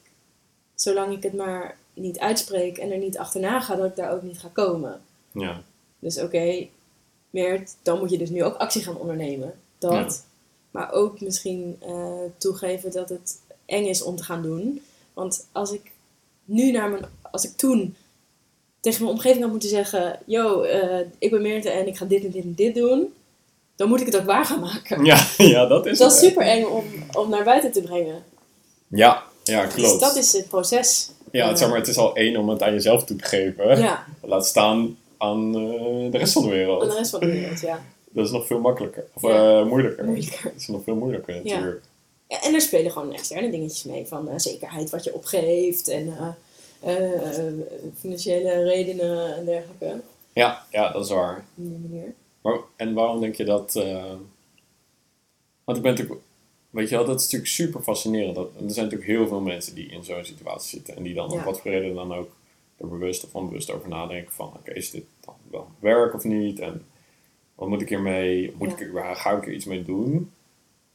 Zolang 0.76 1.16
ik 1.16 1.24
het 1.24 1.34
maar 1.34 1.78
niet 1.94 2.20
uitspreek 2.20 2.78
en 2.78 2.92
er 2.92 2.98
niet 2.98 3.18
achterna 3.18 3.60
ga, 3.60 3.76
dat 3.76 3.86
ik 3.86 3.96
daar 3.96 4.12
ook 4.14 4.22
niet 4.22 4.40
ga 4.40 4.48
komen. 4.54 5.02
ja, 5.32 5.64
Dus 6.00 6.20
oké, 6.20 6.68
Meert, 7.30 7.76
dan 7.82 8.00
moet 8.00 8.10
je 8.10 8.18
dus 8.18 8.30
nu 8.30 8.44
ook 8.44 8.56
actie 8.56 8.84
gaan 8.84 8.98
ondernemen. 8.98 9.54
Dat. 9.78 9.92
Ja. 9.92 10.10
Maar 10.72 10.92
ook 10.92 11.22
misschien 11.22 11.78
eh, 11.80 12.20
toegeven 12.38 12.92
dat 12.92 13.10
het 13.10 13.40
eng 13.66 13.86
is 13.86 14.02
om 14.02 14.16
te 14.16 14.24
gaan 14.24 14.42
doen. 14.42 14.82
Want 15.14 15.48
als 15.52 15.72
ik 15.72 15.92
nu 16.46 16.72
naar 16.72 16.90
mijn... 16.90 17.06
Als 17.32 17.46
ik 17.46 17.52
toen 17.56 17.96
tegen 18.80 19.04
mijn 19.04 19.16
omgeving 19.16 19.42
had 19.42 19.52
moeten 19.52 19.70
zeggen... 19.70 20.20
Yo, 20.26 20.62
eh, 20.62 21.06
ik 21.18 21.32
ben 21.32 21.42
Meerte 21.42 21.70
en 21.70 21.88
ik 21.88 21.98
ga 21.98 22.06
dit 22.06 22.24
en 22.24 22.32
dit 22.32 22.44
en 22.44 22.54
dit 22.56 22.76
doen. 22.76 23.14
Dan 23.76 23.90
moet 23.90 24.00
ik 24.00 24.06
het 24.06 24.18
ook 24.18 24.26
waar 24.26 24.46
gaan 24.46 24.60
maken. 24.60 25.06
ja, 25.06 25.28
ja 25.38 25.66
dat 25.66 25.86
is 25.86 25.98
dat 25.98 26.12
is 26.12 26.20
super 26.20 26.44
eng 26.44 26.66
om, 26.66 26.84
om 27.14 27.30
naar 27.30 27.44
buiten 27.44 27.72
te 27.72 27.82
brengen. 27.82 28.24
Ja, 28.88 29.24
ja, 29.44 29.66
klopt. 29.66 29.92
Dus 29.92 30.00
dat 30.00 30.16
is 30.16 30.34
het 30.34 30.48
proces. 30.48 31.10
Ja, 31.32 31.48
het, 31.48 31.58
zeg 31.58 31.68
maar, 31.70 31.78
het 31.78 31.88
is 31.88 31.98
al 31.98 32.16
één 32.16 32.38
om 32.38 32.50
het 32.50 32.62
aan 32.62 32.74
jezelf 32.74 33.04
toe 33.04 33.18
te 33.18 33.26
geven. 33.26 33.80
Ja, 33.80 34.06
Laat 34.22 34.46
staan 34.46 34.98
aan 35.18 35.56
eh, 35.56 36.12
de 36.12 36.18
rest 36.18 36.34
van 36.34 36.44
de 36.44 36.50
wereld. 36.50 36.82
en 36.84 36.90
de 36.90 36.96
rest 36.96 37.12
van 37.12 37.20
de 37.20 37.26
wereld, 37.26 37.60
ja. 37.60 37.86
Dat 38.10 38.26
is 38.26 38.32
nog 38.32 38.46
veel 38.48 38.60
makkelijker. 38.60 39.06
Of 39.14 39.22
Ja. 39.22 39.60
eh, 39.60 39.66
moeilijker. 39.66 40.06
Moeilijker. 40.06 40.44
Dat 40.44 40.54
is 40.62 40.68
nog 40.68 40.84
veel 40.84 40.96
moeilijker 40.96 41.36
natuurlijk. 41.36 41.82
Ja, 42.28 42.42
en 42.42 42.54
er 42.54 42.62
spelen 42.62 42.92
gewoon 42.92 43.14
externe 43.14 43.50
dingetjes 43.52 43.84
mee. 43.84 44.06
Van 44.08 44.30
eh, 44.30 44.38
zekerheid 44.38 44.90
wat 44.90 45.04
je 45.04 45.14
opgeeft. 45.14 45.88
En 45.88 46.14
financiële 48.00 48.64
redenen 48.64 49.36
en 49.36 49.46
dergelijke. 49.46 50.02
Ja, 50.34 50.66
ja, 50.72 50.92
dat 50.92 51.06
is 51.06 51.12
waar. 51.12 51.38
Op 51.38 51.44
die 51.56 51.78
manier. 51.90 52.14
Maar, 52.42 52.60
en 52.76 52.94
waarom 52.94 53.20
denk 53.20 53.36
je 53.36 53.44
dat... 53.44 53.74
Want 55.64 55.78
ik 55.78 55.84
ben 55.84 55.92
natuurlijk... 55.94 56.20
Weet 56.70 56.90
je 56.90 56.96
wel, 56.96 57.06
dat 57.06 57.16
is 57.18 57.24
natuurlijk 57.24 57.52
super 57.52 57.82
fascinerend. 57.82 58.36
Dat, 58.36 58.46
er 58.46 58.72
zijn 58.72 58.86
natuurlijk 58.86 59.12
heel 59.18 59.28
veel 59.28 59.40
mensen 59.40 59.76
die 59.76 59.88
in 59.90 60.04
zo'n 60.04 60.26
situatie 60.26 60.70
zitten. 60.70 60.96
En 60.96 61.04
die 61.04 61.14
dan, 61.14 61.30
Ja. 61.32 61.44
wat 61.44 61.60
voor 61.62 61.72
reden 61.72 61.96
dan 61.96 62.14
ook, 62.14 62.30
er 62.78 62.88
bewust 62.88 63.24
of 63.26 63.36
onbewust 63.36 63.72
over 63.72 63.90
nadenken 63.90 64.34
van... 64.34 64.48
Oké, 64.48 64.72
is 64.74 64.90
dit 64.92 65.06
dan 65.26 65.34
wel 65.52 65.68
werk 65.80 66.14
of 66.14 66.24
niet? 66.24 66.60
En 66.60 66.86
wat 67.56 67.68
moet 67.70 67.82
ik 67.82 67.90
hiermee? 67.90 68.54
Moet 68.58 68.70
Ja. 68.70 68.78
ik, 68.86 68.96
er- 68.96 69.16
ga 69.16 69.32
ik 69.32 69.46
er 69.46 69.54
iets 69.54 69.66
mee 69.66 69.84
doen? 69.84 70.32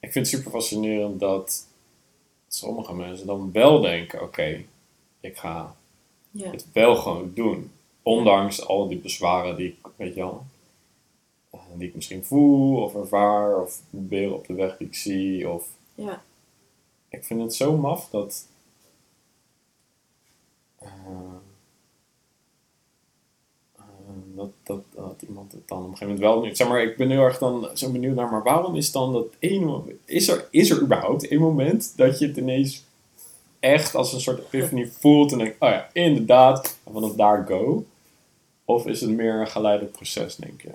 Ik 0.01 0.13
vind 0.13 0.27
het 0.27 0.35
super 0.37 0.51
fascinerend 0.51 1.21
dat 1.21 1.67
sommige 2.49 2.95
mensen 2.95 3.27
dan 3.27 3.53
wel 3.53 3.81
denken... 3.81 4.23
Oké, 4.23 4.65
ik 5.21 5.37
ga 5.37 5.77
Ja. 6.31 6.51
het 6.51 6.67
wel 6.73 6.97
gewoon 6.97 7.31
doen. 7.35 7.71
Ondanks 8.03 8.67
al 8.67 8.89
die 8.89 8.99
bezwaren 8.99 9.57
die 9.57 9.69
ik, 9.69 9.77
weet 9.97 10.15
je 10.15 10.21
wel, 10.21 10.45
eh, 11.51 11.61
die 11.75 11.89
ik 11.89 11.95
misschien 11.95 12.25
voel 12.25 12.83
of 12.83 12.95
ervaar, 12.95 13.61
of 13.61 13.81
beren 13.91 14.35
op 14.35 14.47
de 14.47 14.55
weg 14.55 14.77
die 14.77 14.87
ik 14.87 14.95
zie. 14.95 15.49
Of... 15.49 15.69
Ja. 15.95 16.23
Ik 17.09 17.25
vind 17.25 17.41
het 17.41 17.55
zo 17.55 17.77
maf 17.77 18.09
dat. 18.11 18.47
Dat, 24.43 24.83
dat, 24.95 25.05
dat 25.05 25.23
iemand 25.29 25.53
het 25.53 25.69
dan 25.69 25.79
op 25.79 25.85
een 25.85 25.91
gegeven 25.97 26.15
moment 26.15 26.33
wel 26.33 26.43
niet. 26.43 26.57
Zeg 26.57 26.69
maar, 26.69 26.83
ik 26.83 26.97
ben 26.97 27.11
heel 27.11 27.23
erg 27.23 27.39
dan 27.39 27.69
zo 27.75 27.91
benieuwd 27.91 28.15
naar, 28.15 28.31
maar 28.31 28.43
waarom 28.43 28.77
is 28.77 28.93
dan 28.93 29.13
dat 29.13 29.27
ene 29.39 29.65
moment. 29.65 29.99
Is 30.05 30.29
er, 30.29 30.49
is 30.51 30.71
er 30.71 30.81
überhaupt 30.81 31.31
een 31.31 31.41
moment 31.41 31.93
dat 31.97 32.19
je 32.19 32.27
het 32.27 32.37
ineens 32.37 32.85
echt 33.61 33.95
als 33.95 34.13
een 34.13 34.21
soort 34.21 34.39
epiphany 34.39 34.91
voelt 34.99 35.33
en 35.33 35.39
denkt, 35.39 35.57
oh 35.59 35.69
ja, 35.69 35.89
inderdaad, 35.93 36.79
en 36.85 36.93
vanaf 36.93 37.13
daar 37.13 37.45
go? 37.47 37.85
Of 38.65 38.87
is 38.87 39.01
het 39.01 39.11
meer 39.11 39.35
een 39.35 39.49
geleidelijk 39.49 39.93
proces, 39.93 40.37
denk 40.37 40.63
je? 40.63 40.71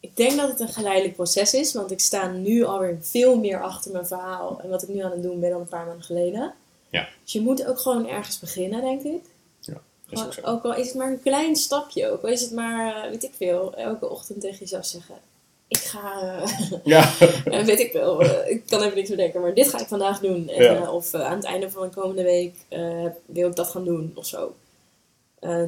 Ik 0.00 0.16
denk 0.16 0.36
dat 0.36 0.48
het 0.48 0.60
een 0.60 0.68
geleidelijk 0.68 1.14
proces 1.14 1.54
is, 1.54 1.72
want 1.72 1.90
ik 1.90 2.00
sta 2.00 2.30
nu 2.30 2.64
alweer 2.64 2.96
veel 3.00 3.38
meer 3.38 3.62
achter 3.62 3.92
mijn 3.92 4.06
verhaal 4.06 4.60
en 4.62 4.68
wat 4.68 4.82
ik 4.82 4.88
nu 4.88 5.00
aan 5.00 5.10
het 5.10 5.22
doen 5.22 5.40
ben 5.40 5.50
dan 5.50 5.60
een 5.60 5.68
paar 5.68 5.86
maanden 5.86 6.04
geleden. 6.04 6.54
Ja. 6.90 7.08
Dus 7.22 7.32
je 7.32 7.40
moet 7.40 7.66
ook 7.66 7.78
gewoon 7.78 8.08
ergens 8.08 8.38
beginnen, 8.38 8.80
denk 8.80 9.02
ik. 9.02 9.22
Is 10.10 10.18
ook 10.24 10.32
Gewoon, 10.34 10.48
zo. 10.50 10.56
ook 10.56 10.64
al 10.64 10.80
is 10.80 10.86
het 10.86 10.96
maar 10.96 11.10
een 11.10 11.22
klein 11.22 11.56
stapje, 11.56 12.10
ook 12.10 12.22
al 12.22 12.28
is 12.28 12.40
het 12.40 12.52
maar, 12.52 13.04
eh, 13.04 13.10
weet 13.10 13.22
ik 13.22 13.32
veel, 13.36 13.74
elke 13.74 14.08
ochtend 14.10 14.40
tegen 14.40 14.58
jezelf 14.58 14.84
zeggen: 14.86 15.14
Ik 15.68 15.76
ga, 15.78 16.20
eh, 16.22 16.70
Ja, 16.84 17.12
eh, 17.44 17.64
weet 17.64 17.78
ik 17.80 17.92
eh, 17.94 18.36
ik 18.46 18.62
kan 18.66 18.82
even 18.82 18.94
niks 18.96 19.08
meer 19.08 19.18
denken, 19.18 19.40
maar 19.40 19.54
dit 19.54 19.68
ga 19.68 19.78
ik 19.80 19.86
vandaag 19.88 20.20
doen. 20.20 20.48
En, 20.48 20.62
Ja. 20.62 20.92
of 20.92 21.14
aan 21.14 21.36
het 21.36 21.44
einde 21.44 21.70
van 21.70 21.82
de 21.82 21.94
komende 21.94 22.22
week 22.22 22.54
wil 23.26 23.48
ik 23.48 23.56
dat 23.56 23.68
gaan 23.68 23.84
doen, 23.84 24.12
of 24.14 24.26
zo. 24.26 24.54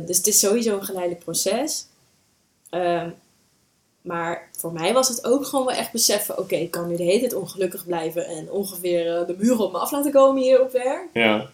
Dus 0.06 0.16
het 0.16 0.26
is 0.26 0.38
sowieso 0.38 0.74
een 0.76 0.84
geleidelijk 0.84 1.24
proces. 1.24 1.86
Ehm, 2.70 3.10
maar 4.02 4.48
voor 4.58 4.72
mij 4.72 4.92
was 4.92 5.08
het 5.08 5.24
ook 5.26 5.44
gewoon 5.46 5.66
wel 5.66 5.76
echt 5.76 5.92
beseffen: 5.92 6.38
oké, 6.38 6.54
ik 6.56 6.70
kan 6.70 6.88
nu 6.88 6.96
de 6.96 7.02
hele 7.02 7.18
tijd 7.20 7.34
ongelukkig 7.34 7.86
blijven 7.86 8.26
en 8.26 8.50
ongeveer 8.50 9.04
de 9.26 9.34
muren 9.38 9.58
op 9.64 9.72
me 9.72 9.78
af 9.78 9.90
laten 9.90 10.12
komen 10.12 10.42
hier 10.42 10.60
op 10.62 10.72
werk. 10.72 11.08
ja. 11.12 11.50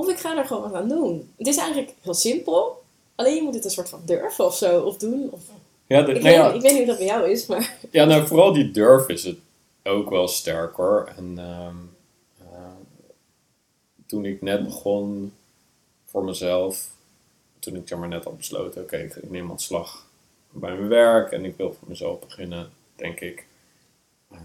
Of 0.00 0.08
ik 0.08 0.18
ga 0.18 0.36
er 0.38 0.44
gewoon 0.44 0.62
wat 0.62 0.74
aan 0.74 0.88
doen. 0.88 1.32
Het 1.36 1.46
is 1.46 1.56
eigenlijk 1.56 1.94
heel 2.00 2.14
simpel. 2.14 2.82
Alleen 3.14 3.34
je 3.34 3.42
moet 3.42 3.54
het 3.54 3.64
een 3.64 3.70
soort 3.70 3.88
van 3.88 4.00
durven 4.04 4.44
of 4.44 4.56
zo. 4.56 4.80
Of 4.80 4.96
doen. 4.96 5.28
Of... 5.30 5.40
Ja, 5.86 6.02
de- 6.02 6.12
Ik, 6.14 6.22
nou 6.22 6.34
weet, 6.34 6.34
ja, 6.34 6.52
ik 6.52 6.60
weet 6.60 6.70
niet 6.70 6.78
hoe 6.78 6.86
dat 6.86 6.96
bij 6.98 7.06
jou 7.06 7.30
is, 7.30 7.46
maar... 7.46 7.76
Ja, 7.90 8.04
nou 8.04 8.26
vooral 8.26 8.52
die 8.52 8.70
durf 8.70 9.08
is 9.08 9.24
het 9.24 9.36
ook 9.84 10.10
wel 10.10 10.28
sterk 10.28 10.74
hoor. 10.76 11.12
En 11.16 11.34
ehm, 11.38 11.76
eh, 12.52 12.58
toen 14.06 14.24
ik 14.24 14.42
net 14.42 14.64
begon 14.64 15.32
voor 16.06 16.24
mezelf, 16.24 16.88
toen 17.58 17.76
ik 17.76 17.88
zeg 17.88 17.98
maar 17.98 18.08
net 18.08 18.24
had 18.24 18.36
besloten, 18.36 18.82
oké, 18.82 18.96
ik, 18.96 19.14
ik 19.14 19.30
neem 19.30 19.50
ontslag 19.50 20.06
bij 20.50 20.74
mijn 20.76 20.88
werk 20.88 21.32
en 21.32 21.44
ik 21.44 21.56
wil 21.56 21.72
voor 21.78 21.88
mezelf 21.88 22.18
beginnen, 22.20 22.70
denk 22.96 23.20
ik. 23.20 23.46
eh, 24.30 24.38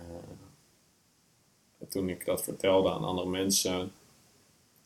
toen 1.90 2.10
ik 2.10 2.26
dat 2.26 2.44
vertelde 2.44 2.92
aan 2.92 3.04
andere 3.04 3.28
mensen, 3.30 3.92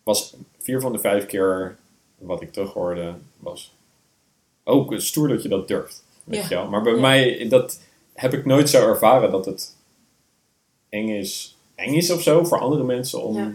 was 0.10 0.34
vier 0.60 0.82
van 0.82 0.92
de 0.92 1.00
vijf 1.00 1.26
keer 1.26 1.78
wat 2.18 2.42
ik 2.42 2.54
terughoorde, 2.54 3.14
was 3.38 3.74
ook 4.64 4.94
stoer 4.98 5.28
dat 5.28 5.44
je 5.44 5.50
dat 5.50 5.68
durft. 5.68 6.04
Weet 6.24 6.40
Ja. 6.42 6.48
je 6.50 6.56
wel? 6.56 6.68
Maar 6.70 6.82
bij 6.82 6.94
Ja. 6.94 7.00
mij, 7.00 7.48
dat 7.50 7.80
heb 8.14 8.34
ik 8.34 8.46
nooit 8.46 8.70
zo 8.70 8.88
ervaren 8.88 9.32
dat 9.32 9.46
het 9.46 9.76
eng 10.90 11.10
is, 11.10 11.58
eng 11.76 11.94
is 11.94 12.12
of 12.12 12.22
zo 12.22 12.44
voor 12.44 12.60
andere 12.60 12.84
mensen 12.84 13.24
om. 13.24 13.36
Ja. 13.38 13.52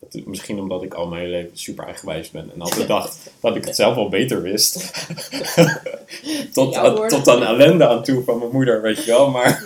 dat 0.00 0.12
het- 0.12 0.26
misschien 0.26 0.58
omdat 0.58 0.82
ik 0.82 0.94
al 0.94 1.06
mijn 1.06 1.20
hele 1.22 1.36
leven 1.36 1.58
super 1.58 1.84
eigenwijs 1.84 2.30
ben 2.30 2.50
en 2.54 2.60
altijd 2.60 2.88
dacht 2.96 3.30
dat 3.40 3.56
ik 3.56 3.64
het 3.64 3.76
zelf 3.76 3.94
wel 3.94 4.08
beter 4.08 4.42
wist. 4.42 4.74
tot, 6.52 6.76
woorden. 6.76 7.08
tot 7.08 7.28
aan 7.28 7.42
ellende 7.42 7.88
aan 7.88 8.02
toe 8.02 8.24
van 8.24 8.38
mijn 8.38 8.50
moeder, 8.50 8.82
weet 8.82 9.04
je 9.04 9.10
wel. 9.10 9.30
Maar. 9.30 9.62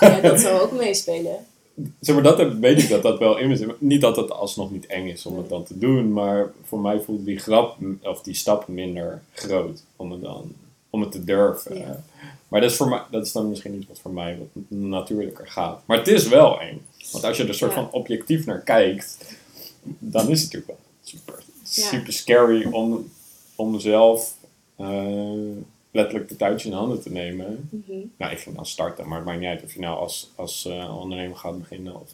Ja, 0.00 0.20
dat 0.28 0.40
zou 0.40 0.60
ook 0.60 0.72
meespelen. 0.72 1.46
Zeg 2.00 2.14
maar 2.14 2.24
dat 2.24 2.52
weet 2.52 2.82
ik 2.82 2.88
dat 2.88 3.02
dat 3.02 3.18
wel 3.18 3.38
in 3.38 3.48
me 3.48 3.56
zit. 3.56 3.80
Niet 3.80 4.00
dat 4.00 4.16
het 4.16 4.30
alsnog 4.30 4.70
niet 4.70 4.86
eng 4.86 5.06
is 5.08 5.26
om 5.26 5.36
het 5.38 5.48
dan 5.48 5.64
te 5.64 5.78
doen, 5.78 6.12
maar 6.12 6.52
voor 6.64 6.80
mij 6.80 7.00
voelt 7.00 7.24
die 7.24 7.38
grap 7.38 7.76
of 8.02 8.22
die 8.22 8.34
stap 8.34 8.68
minder 8.68 9.22
groot 9.32 9.82
om 9.96 10.10
het 10.12 10.22
dan 10.22 10.52
om 10.90 11.00
het 11.00 11.12
te 11.12 11.24
durven. 11.24 11.76
Ja. 11.78 12.02
Maar 12.48 12.60
dat 12.60 12.70
is, 12.70 12.76
voor 12.76 12.88
mij, 12.88 13.02
dat 13.10 13.26
is 13.26 13.32
dan 13.32 13.48
misschien 13.48 13.72
niet 13.78 13.88
wat 13.88 13.98
voor 13.98 14.12
mij 14.12 14.38
wat 14.38 14.62
natuurlijker 14.78 15.48
gaat. 15.48 15.80
Maar 15.84 15.98
het 15.98 16.08
is 16.08 16.28
wel 16.28 16.60
eng. 16.60 16.80
Want 17.12 17.24
als 17.24 17.36
je 17.36 17.44
er 17.46 17.54
soort 17.54 17.72
Ja. 17.74 17.76
van 17.82 17.90
objectief 17.92 18.46
naar 18.46 18.60
kijkt, 18.60 19.36
dan 19.98 20.28
is 20.28 20.42
het 20.42 20.52
natuurlijk 20.52 20.66
wel 20.66 20.78
super, 21.02 21.42
Ja. 21.62 21.88
super 21.88 22.12
scary 22.12 22.64
om, 22.70 23.10
om 23.54 23.80
zelf 23.80 24.34
eh, 24.76 25.32
letterlijk 25.94 26.28
de 26.28 26.36
touwtje 26.36 26.68
in 26.68 26.74
handen 26.74 27.02
te 27.02 27.10
nemen. 27.10 27.68
Mhm. 27.70 27.98
Nou, 28.16 28.32
ik 28.32 28.38
ging 28.38 28.56
dan 28.56 28.66
starten, 28.66 29.08
maar 29.08 29.16
het 29.16 29.26
maakt 29.26 29.38
niet 29.38 29.48
uit 29.48 29.62
of 29.62 29.74
je 29.74 29.80
nou 29.80 29.98
als, 29.98 30.30
als 30.34 30.64
eh, 30.66 31.00
ondernemer 31.00 31.36
gaat 31.36 31.58
beginnen 31.58 31.94
of, 31.94 32.08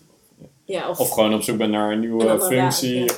Ja, 0.65 0.89
of, 0.91 0.99
of 1.01 1.11
gewoon 1.11 1.35
op 1.35 1.43
zoek 1.43 1.57
bent 1.59 1.71
naar 1.71 1.93
een 1.93 2.01
nieuwe 2.01 2.27
Een 2.27 2.41
functie. 2.41 2.95
ja. 3.05 3.15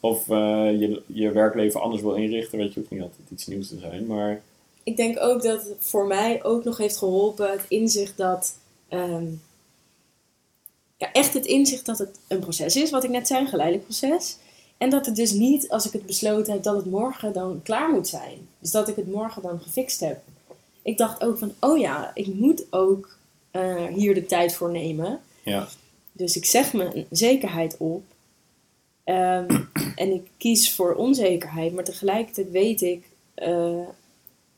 Of 0.00 0.28
eh, 0.28 0.80
je, 0.80 1.02
je 1.06 1.30
werkleven 1.32 1.80
anders 1.80 2.02
wil 2.02 2.14
inrichten. 2.14 2.58
Weet 2.58 2.72
je, 2.74 2.80
hoeft 2.80 2.92
niet 2.92 3.02
altijd 3.02 3.30
iets 3.30 3.46
nieuws 3.46 3.68
te 3.68 3.78
zijn. 3.78 4.06
Maar 4.06 4.40
ik 4.82 4.96
denk 4.96 5.20
ook 5.20 5.42
dat 5.42 5.62
het 5.62 5.76
voor 5.78 6.06
mij 6.06 6.44
ook 6.44 6.64
nog 6.64 6.76
heeft 6.78 6.96
geholpen 6.96 7.50
het 7.50 7.64
inzicht 7.68 8.16
dat... 8.16 8.58
ehm, 8.88 9.24
ja, 10.96 11.12
echt 11.12 11.34
het 11.34 11.46
inzicht 11.46 11.86
dat 11.86 11.98
het 11.98 12.18
een 12.28 12.38
proces 12.40 12.76
is, 12.76 12.90
wat 12.90 13.04
ik 13.04 13.10
net 13.10 13.26
zei, 13.26 13.40
een 13.40 13.48
geleidelijk 13.48 13.84
proces. 13.84 14.36
En 14.78 14.90
dat 14.90 15.06
het 15.06 15.16
dus 15.16 15.32
niet, 15.32 15.68
als 15.68 15.86
ik 15.86 15.92
het 15.92 16.06
besloten 16.06 16.52
heb, 16.52 16.62
dat 16.62 16.76
het 16.76 16.86
morgen 16.86 17.32
dan 17.32 17.60
klaar 17.62 17.90
moet 17.92 18.08
zijn. 18.08 18.48
Dus 18.58 18.70
dat 18.70 18.88
ik 18.88 18.96
het 18.96 19.12
morgen 19.12 19.42
dan 19.42 19.60
gefixt 19.60 20.00
heb. 20.00 20.22
Ik 20.82 20.98
dacht 20.98 21.24
ook 21.24 21.38
van, 21.38 21.52
oh 21.60 21.78
ja, 21.78 22.10
ik 22.14 22.26
moet 22.34 22.66
ook 22.70 23.16
eh, 23.50 23.84
hier 23.86 24.14
de 24.14 24.26
tijd 24.26 24.54
voor 24.54 24.70
nemen. 24.70 25.20
ja, 25.42 25.68
Dus 26.12 26.36
ik 26.36 26.44
zeg 26.44 26.72
me 26.72 26.94
een 26.96 27.06
zekerheid 27.10 27.76
op. 27.78 28.02
Ehm, 29.04 29.60
en 30.02 30.12
ik 30.12 30.30
kies 30.36 30.74
voor 30.74 30.94
onzekerheid. 30.94 31.72
Maar 31.74 31.84
tegelijkertijd 31.84 32.50
weet 32.50 32.82
ik, 32.82 33.04
eh, 33.34 33.80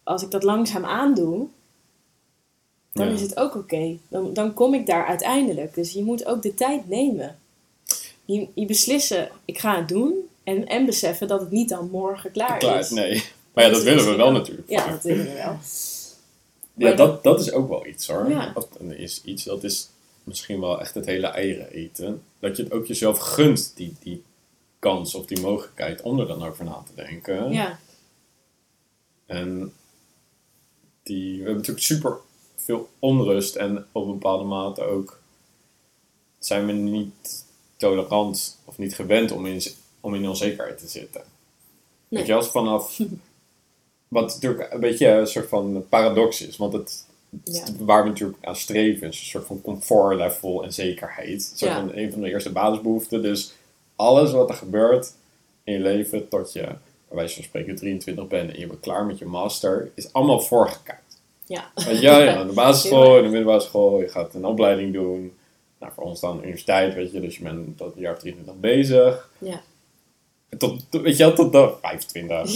als 0.03 0.23
ik 0.23 0.31
dat 0.31 0.43
langzaam 0.43 0.85
aandoe, 0.85 1.47
dan 2.93 3.07
Ja. 3.07 3.13
is 3.13 3.21
het 3.21 3.37
ook 3.37 3.55
oké. 3.55 3.97
Dan, 4.09 4.33
dan 4.35 4.55
kom 4.55 4.75
ik 4.75 4.87
daar 4.87 5.07
uiteindelijk. 5.07 5.75
Dus 5.75 5.93
je 5.93 6.05
moet 6.05 6.25
ook 6.25 6.43
de 6.43 6.55
tijd 6.55 6.89
nemen. 6.89 7.39
Je, 8.35 8.49
je 8.55 8.67
beslissen, 8.67 9.31
ik 9.45 9.59
ga 9.59 9.77
het 9.77 9.89
doen. 9.89 10.29
En, 10.45 10.67
en 10.67 10.87
beseffen 10.87 11.29
dat 11.29 11.41
het 11.41 11.51
niet 11.51 11.69
dan 11.69 11.91
morgen 11.91 12.31
klaar, 12.31 12.59
klaar. 12.59 12.79
is. 12.79 12.91
Nee. 12.91 13.25
Maar 13.53 13.65
ja, 13.65 13.71
dat 13.71 13.83
willen 13.83 14.05
we 14.05 14.17
wel 14.17 14.33
natuurlijk. 14.33 14.69
Ja, 14.71 14.91
dat 14.91 15.03
willen 15.03 15.25
we 15.25 15.33
wel. 15.33 15.59
Ja, 16.75 16.95
dat, 16.95 17.23
dat 17.23 17.41
is 17.41 17.53
ook 17.53 17.69
wel 17.69 17.87
iets 17.87 18.07
hoor. 18.07 18.31
Ja. 18.31 18.53
Dat 18.53 18.69
is 18.97 19.23
iets, 19.25 19.45
dat 19.45 19.65
is 19.65 19.89
misschien 20.25 20.61
wel 20.61 20.81
echt 20.81 20.95
het 20.95 21.07
hele 21.07 21.27
eieren 21.27 21.71
eten. 21.71 22.23
Dat 22.39 22.57
je 22.57 22.63
het 22.63 22.73
ook 22.73 22.87
jezelf 22.87 23.19
gunt, 23.19 23.73
die, 23.77 23.97
die 24.01 24.23
kans 24.79 25.15
of 25.15 25.27
die 25.27 25.41
mogelijkheid 25.41 26.03
om 26.03 26.21
er 26.21 26.27
dan 26.27 26.43
over 26.43 26.65
na 26.65 26.83
te 26.87 27.03
denken. 27.05 27.53
Ja, 27.53 27.79
En 29.27 29.73
die, 31.03 31.31
we 31.31 31.37
hebben 31.37 31.57
natuurlijk 31.57 31.87
super 31.87 32.17
veel 32.57 32.89
onrust 32.99 33.57
en 33.57 33.87
op 33.93 34.05
een 34.07 34.13
bepaalde 34.13 34.45
mate 34.45 34.83
ook 34.83 35.21
zijn 36.39 36.67
we 36.67 36.73
niet 36.73 37.47
tolerant 37.79 38.59
of 38.65 38.79
niet 38.79 38.95
gewend 38.95 39.33
om 39.33 39.47
in, 39.47 39.63
om 40.01 40.15
in 40.15 40.29
onzekerheid 40.29 40.79
te 40.79 40.89
zitten. 40.89 41.23
Nee. 42.09 42.19
Weet 42.21 42.27
je, 42.27 42.35
als 42.35 42.49
vanaf, 42.49 42.99
wat 44.09 44.27
natuurlijk 44.35 44.73
een 44.73 44.81
beetje 44.81 45.09
een 45.09 45.27
soort 45.27 45.49
van 45.49 45.85
paradox 45.89 46.47
is, 46.47 46.57
want 46.57 46.73
het, 46.73 47.07
Ja. 47.45 47.65
waar 47.79 48.03
we 48.03 48.09
natuurlijk 48.09 48.45
aan 48.45 48.57
streven 48.57 49.09
is 49.09 49.21
een 49.21 49.27
soort 49.27 49.47
van 49.47 49.61
comfortlevel 49.61 50.65
en 50.65 50.73
zekerheid. 50.73 51.29
Een 51.29 51.41
soort 51.59 51.71
Ja. 51.71 51.79
van 51.81 51.91
een 51.97 52.13
van 52.13 52.21
de 52.21 52.29
eerste 52.31 52.53
basisbehoeften. 52.53 53.23
Dus 53.23 53.53
alles 53.97 54.33
wat 54.33 54.49
er 54.49 54.55
gebeurt 54.55 55.13
in 55.65 55.73
je 55.73 55.81
leven 55.81 56.29
tot 56.29 56.53
je, 56.53 56.61
bij 56.61 56.77
wijze 57.17 57.35
van 57.35 57.45
spreken, 57.45 57.77
23 57.77 58.27
bent 58.27 58.53
en 58.53 58.59
je 58.59 58.67
bent 58.67 58.81
klaar 58.81 59.05
met 59.05 59.19
je 59.19 59.25
master, 59.27 59.91
is 59.95 60.13
allemaal 60.13 60.41
voorgekijkt. 60.41 61.21
ja. 61.47 61.71
Ja, 61.91 62.37
aan 62.37 62.47
de 62.47 62.53
basisschool, 62.53 63.15
de 63.23 63.29
middelbare 63.29 63.61
school, 63.61 64.01
je 64.01 64.09
gaat 64.09 64.35
een 64.35 64.45
opleiding 64.45 64.93
doen. 64.93 65.33
Nou, 65.79 65.93
voor 65.93 66.05
ons 66.05 66.21
dan 66.21 66.43
universiteit, 66.43 66.95
weet 66.95 67.13
je, 67.13 67.21
dus 67.21 67.37
je 67.37 67.43
bent 67.43 67.77
tot 67.77 67.95
een 67.95 68.01
jaar 68.01 68.13
of 68.15 68.19
23 68.19 68.55
bezig. 68.61 69.31
Ja. 69.39 69.61
Tot, 70.59 70.91
tot- 70.91 71.03
weet 71.03 71.17
je 71.17 71.25
wel, 71.25 71.35
tot 71.35 71.53
de 71.53 71.73
25. 71.83 72.53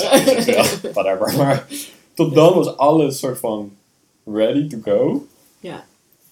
ja 0.00 0.10
dus 0.10 0.36
iets, 0.36 0.44
ja, 0.44 0.90
whatever. 0.92 1.36
Maar 1.36 1.66
tot 2.14 2.34
dan 2.34 2.54
was 2.54 2.76
alles 2.76 3.18
soort 3.18 3.38
van 3.38 3.76
ready 4.24 4.66
to 4.68 4.78
go. 4.82 5.26
ja. 5.60 5.84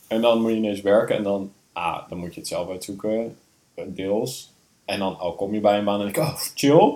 En 0.06 0.20
dan 0.20 0.40
moet 0.40 0.50
je 0.50 0.56
ineens 0.56 0.80
werken 0.80 1.16
en 1.16 1.22
dan, 1.22 1.52
ah, 1.72 2.08
dan 2.08 2.18
moet 2.18 2.34
je 2.34 2.40
het 2.40 2.48
zelf 2.48 2.68
uitzoeken, 2.68 3.36
eh, 3.74 3.84
deels. 3.88 4.50
En 4.84 4.98
dan, 4.98 5.18
al 5.18 5.34
kom 5.34 5.54
je 5.54 5.60
bij 5.60 5.78
een 5.78 5.84
baan 5.84 6.00
en 6.00 6.04
denk 6.12 6.16
ik, 6.16 6.22
oh, 6.22 6.36
chill. 6.54 6.94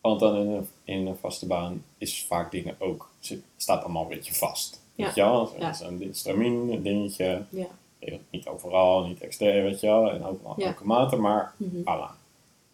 Want 0.00 0.20
dan 0.20 0.36
in 0.36 0.46
een, 0.48 0.68
in 0.84 1.06
een 1.06 1.16
vaste 1.16 1.46
baan 1.46 1.84
is 1.98 2.24
vaak 2.28 2.50
dingen 2.50 2.74
ook, 2.78 3.10
staat 3.56 3.82
allemaal 3.84 4.02
een 4.02 4.08
beetje 4.08 4.34
vast. 4.34 4.80
Ja. 4.94 5.04
Weet 5.04 5.14
je 5.14 5.20
wel? 5.22 5.52
Ja. 5.58 5.72
Zo'n 5.72 6.08
stramien, 6.12 6.70
een 6.72 6.82
dingetje. 6.82 7.42
Ja. 7.48 7.66
Niet 8.30 8.46
overal, 8.46 9.06
niet 9.06 9.20
extern, 9.20 9.62
weet 9.64 9.80
je 9.80 9.86
wel. 9.86 10.10
En 10.10 10.24
ook 10.24 10.40
Ja. 10.56 10.66
elke 10.66 10.84
mate, 10.86 11.16
maar 11.16 11.52
Mhm. 11.56 11.80
voilà. 11.80 12.16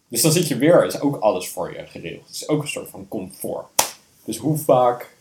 Dus 0.07 0.21
dan 0.21 0.31
zit 0.31 0.47
je 0.47 0.57
weer, 0.57 0.85
is 0.85 0.99
ook 0.99 1.15
alles 1.15 1.49
voor 1.49 1.73
je 1.73 1.85
geregeld. 1.87 2.25
Het 2.27 2.35
is 2.35 2.47
ook 2.47 2.61
een 2.61 2.67
soort 2.67 2.89
van 2.89 3.07
comfort. 3.07 3.65
Dus 4.23 4.37
hoe 4.37 4.57
vaak 4.57 5.15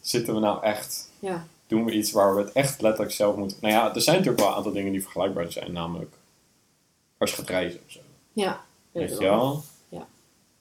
zitten 0.00 0.34
we 0.34 0.40
nou 0.40 0.62
echt 0.62 1.10
ja. 1.18 1.46
doen 1.66 1.84
we 1.84 1.92
iets 1.92 2.10
waar 2.12 2.34
we 2.34 2.42
het 2.42 2.52
echt 2.52 2.80
letterlijk 2.80 3.12
zelf 3.14 3.36
moeten. 3.36 3.56
Nou 3.60 3.74
ja, 3.74 3.94
er 3.94 4.00
zijn 4.00 4.16
natuurlijk 4.16 4.42
wel 4.42 4.50
een 4.50 4.56
aantal 4.58 4.72
dingen 4.72 4.92
die 4.92 5.02
vergelijkbaar 5.02 5.52
zijn, 5.52 5.72
namelijk 5.72 6.12
als 7.18 7.30
je 7.30 7.36
gaat 7.36 7.48
reizen 7.48 7.80
of 7.86 7.92
zo. 7.92 8.00
Ja. 8.32 8.60
Weet 8.92 9.10
je 9.10 9.18
wel? 9.18 9.62
Ja. 9.88 10.06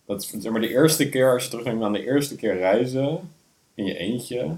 Dat 0.06 0.22
is, 0.24 0.30
zeg 0.30 0.52
maar 0.52 0.62
de 0.62 0.70
eerste 0.70 1.10
keer, 1.10 1.34
als 1.34 1.44
je 1.44 1.50
terugdenkt 1.50 1.84
aan 1.84 1.94
de 1.94 2.06
eerste 2.06 2.36
keer 2.36 2.58
reizen, 2.58 3.34
in 3.74 3.86
je 3.86 3.98
eentje, 3.98 4.58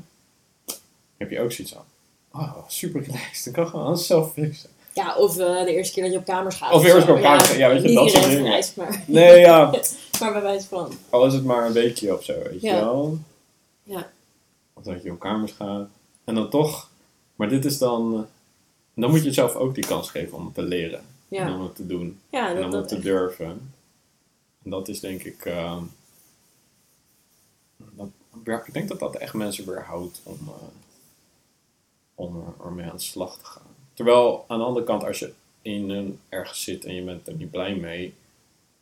heb 1.17 1.29
je 1.29 1.39
ook 1.39 1.51
zoiets 1.51 1.75
aan. 1.75 1.85
Oh, 2.33 2.57
super 2.67 3.01
relaxed. 3.01 3.45
Ik 3.45 3.53
kan 3.53 3.67
gewoon 3.67 3.85
alles 3.85 4.07
zelf 4.07 4.33
fixen. 4.33 4.69
Ja, 4.93 5.15
of 5.15 5.37
eh, 5.37 5.63
de 5.63 5.73
eerste 5.73 5.93
keer 5.93 6.03
dat 6.03 6.11
je 6.11 6.17
op 6.19 6.25
kamers 6.25 6.55
gaat. 6.55 6.71
Of 6.73 6.81
de 6.81 6.87
eerste 6.87 7.05
keer 7.05 7.15
op 7.15 7.21
kamers 7.21 7.47
gaat, 7.47 7.57
ja, 7.57 7.69
weet 7.69 7.81
je, 7.81 7.93
dat 7.93 8.09
soort 8.11 8.23
dingen. 8.25 8.63
maar, 8.75 9.03
Nee, 9.07 9.39
ja, 9.39 9.65
maar 10.19 10.31
bij 10.31 10.41
wijze 10.41 10.67
van. 10.67 10.91
al 11.09 11.25
is 11.25 11.33
het 11.33 11.43
maar 11.45 11.65
een 11.65 11.73
weekje 11.73 12.13
of 12.17 12.23
zo, 12.23 12.33
weet 12.43 12.61
je 12.61 12.71
wel. 12.71 13.17
Ja. 13.83 14.11
Of 14.73 14.83
dat 14.83 15.03
je 15.03 15.11
op 15.11 15.19
kamers 15.19 15.51
gaat. 15.51 15.87
En 16.23 16.35
dan 16.35 16.49
toch, 16.49 16.89
maar 17.35 17.49
dit 17.49 17.65
is 17.65 17.77
dan, 17.77 18.27
dan 18.93 19.09
moet 19.09 19.19
je 19.19 19.25
jezelf 19.25 19.55
ook 19.55 19.75
die 19.75 19.85
kans 19.85 20.09
geven 20.09 20.37
om 20.37 20.45
het 20.45 20.53
te 20.53 20.61
leren. 20.61 20.99
En 20.99 21.37
Ja, 21.37 21.53
om 21.55 21.61
het 21.61 21.75
te 21.75 21.87
doen. 21.87 22.19
ja 22.29 22.49
En 22.55 22.63
om 22.63 22.71
dat 22.71 22.79
het 22.79 22.87
te 22.89 22.95
echt. 22.95 23.03
durven. 23.03 23.73
En 24.63 24.69
dat 24.69 24.87
is 24.87 24.99
denk 24.99 25.23
ik. 25.23 25.45
eh, 25.45 25.77
dat, 27.77 28.07
ik 28.65 28.73
denk 28.73 28.87
dat 28.89 28.99
dat 28.99 29.15
echt 29.15 29.33
mensen 29.33 29.65
weerhoudt 29.65 30.19
om, 30.23 30.37
eh, 30.47 30.53
om 32.21 32.35
er, 32.35 32.65
ermee 32.65 32.89
aan 32.89 32.95
de 32.95 33.01
slag 33.01 33.37
te 33.37 33.45
gaan. 33.45 33.75
Terwijl 33.93 34.45
aan 34.47 34.59
de 34.59 34.65
andere 34.65 34.85
kant, 34.85 35.03
als 35.03 35.19
je 35.19 35.33
in 35.61 35.89
een 35.89 36.19
ergens 36.29 36.63
zit 36.63 36.85
en 36.85 36.95
je 36.95 37.01
bent 37.01 37.27
er 37.27 37.33
niet 37.33 37.51
blij 37.51 37.75
mee. 37.75 38.13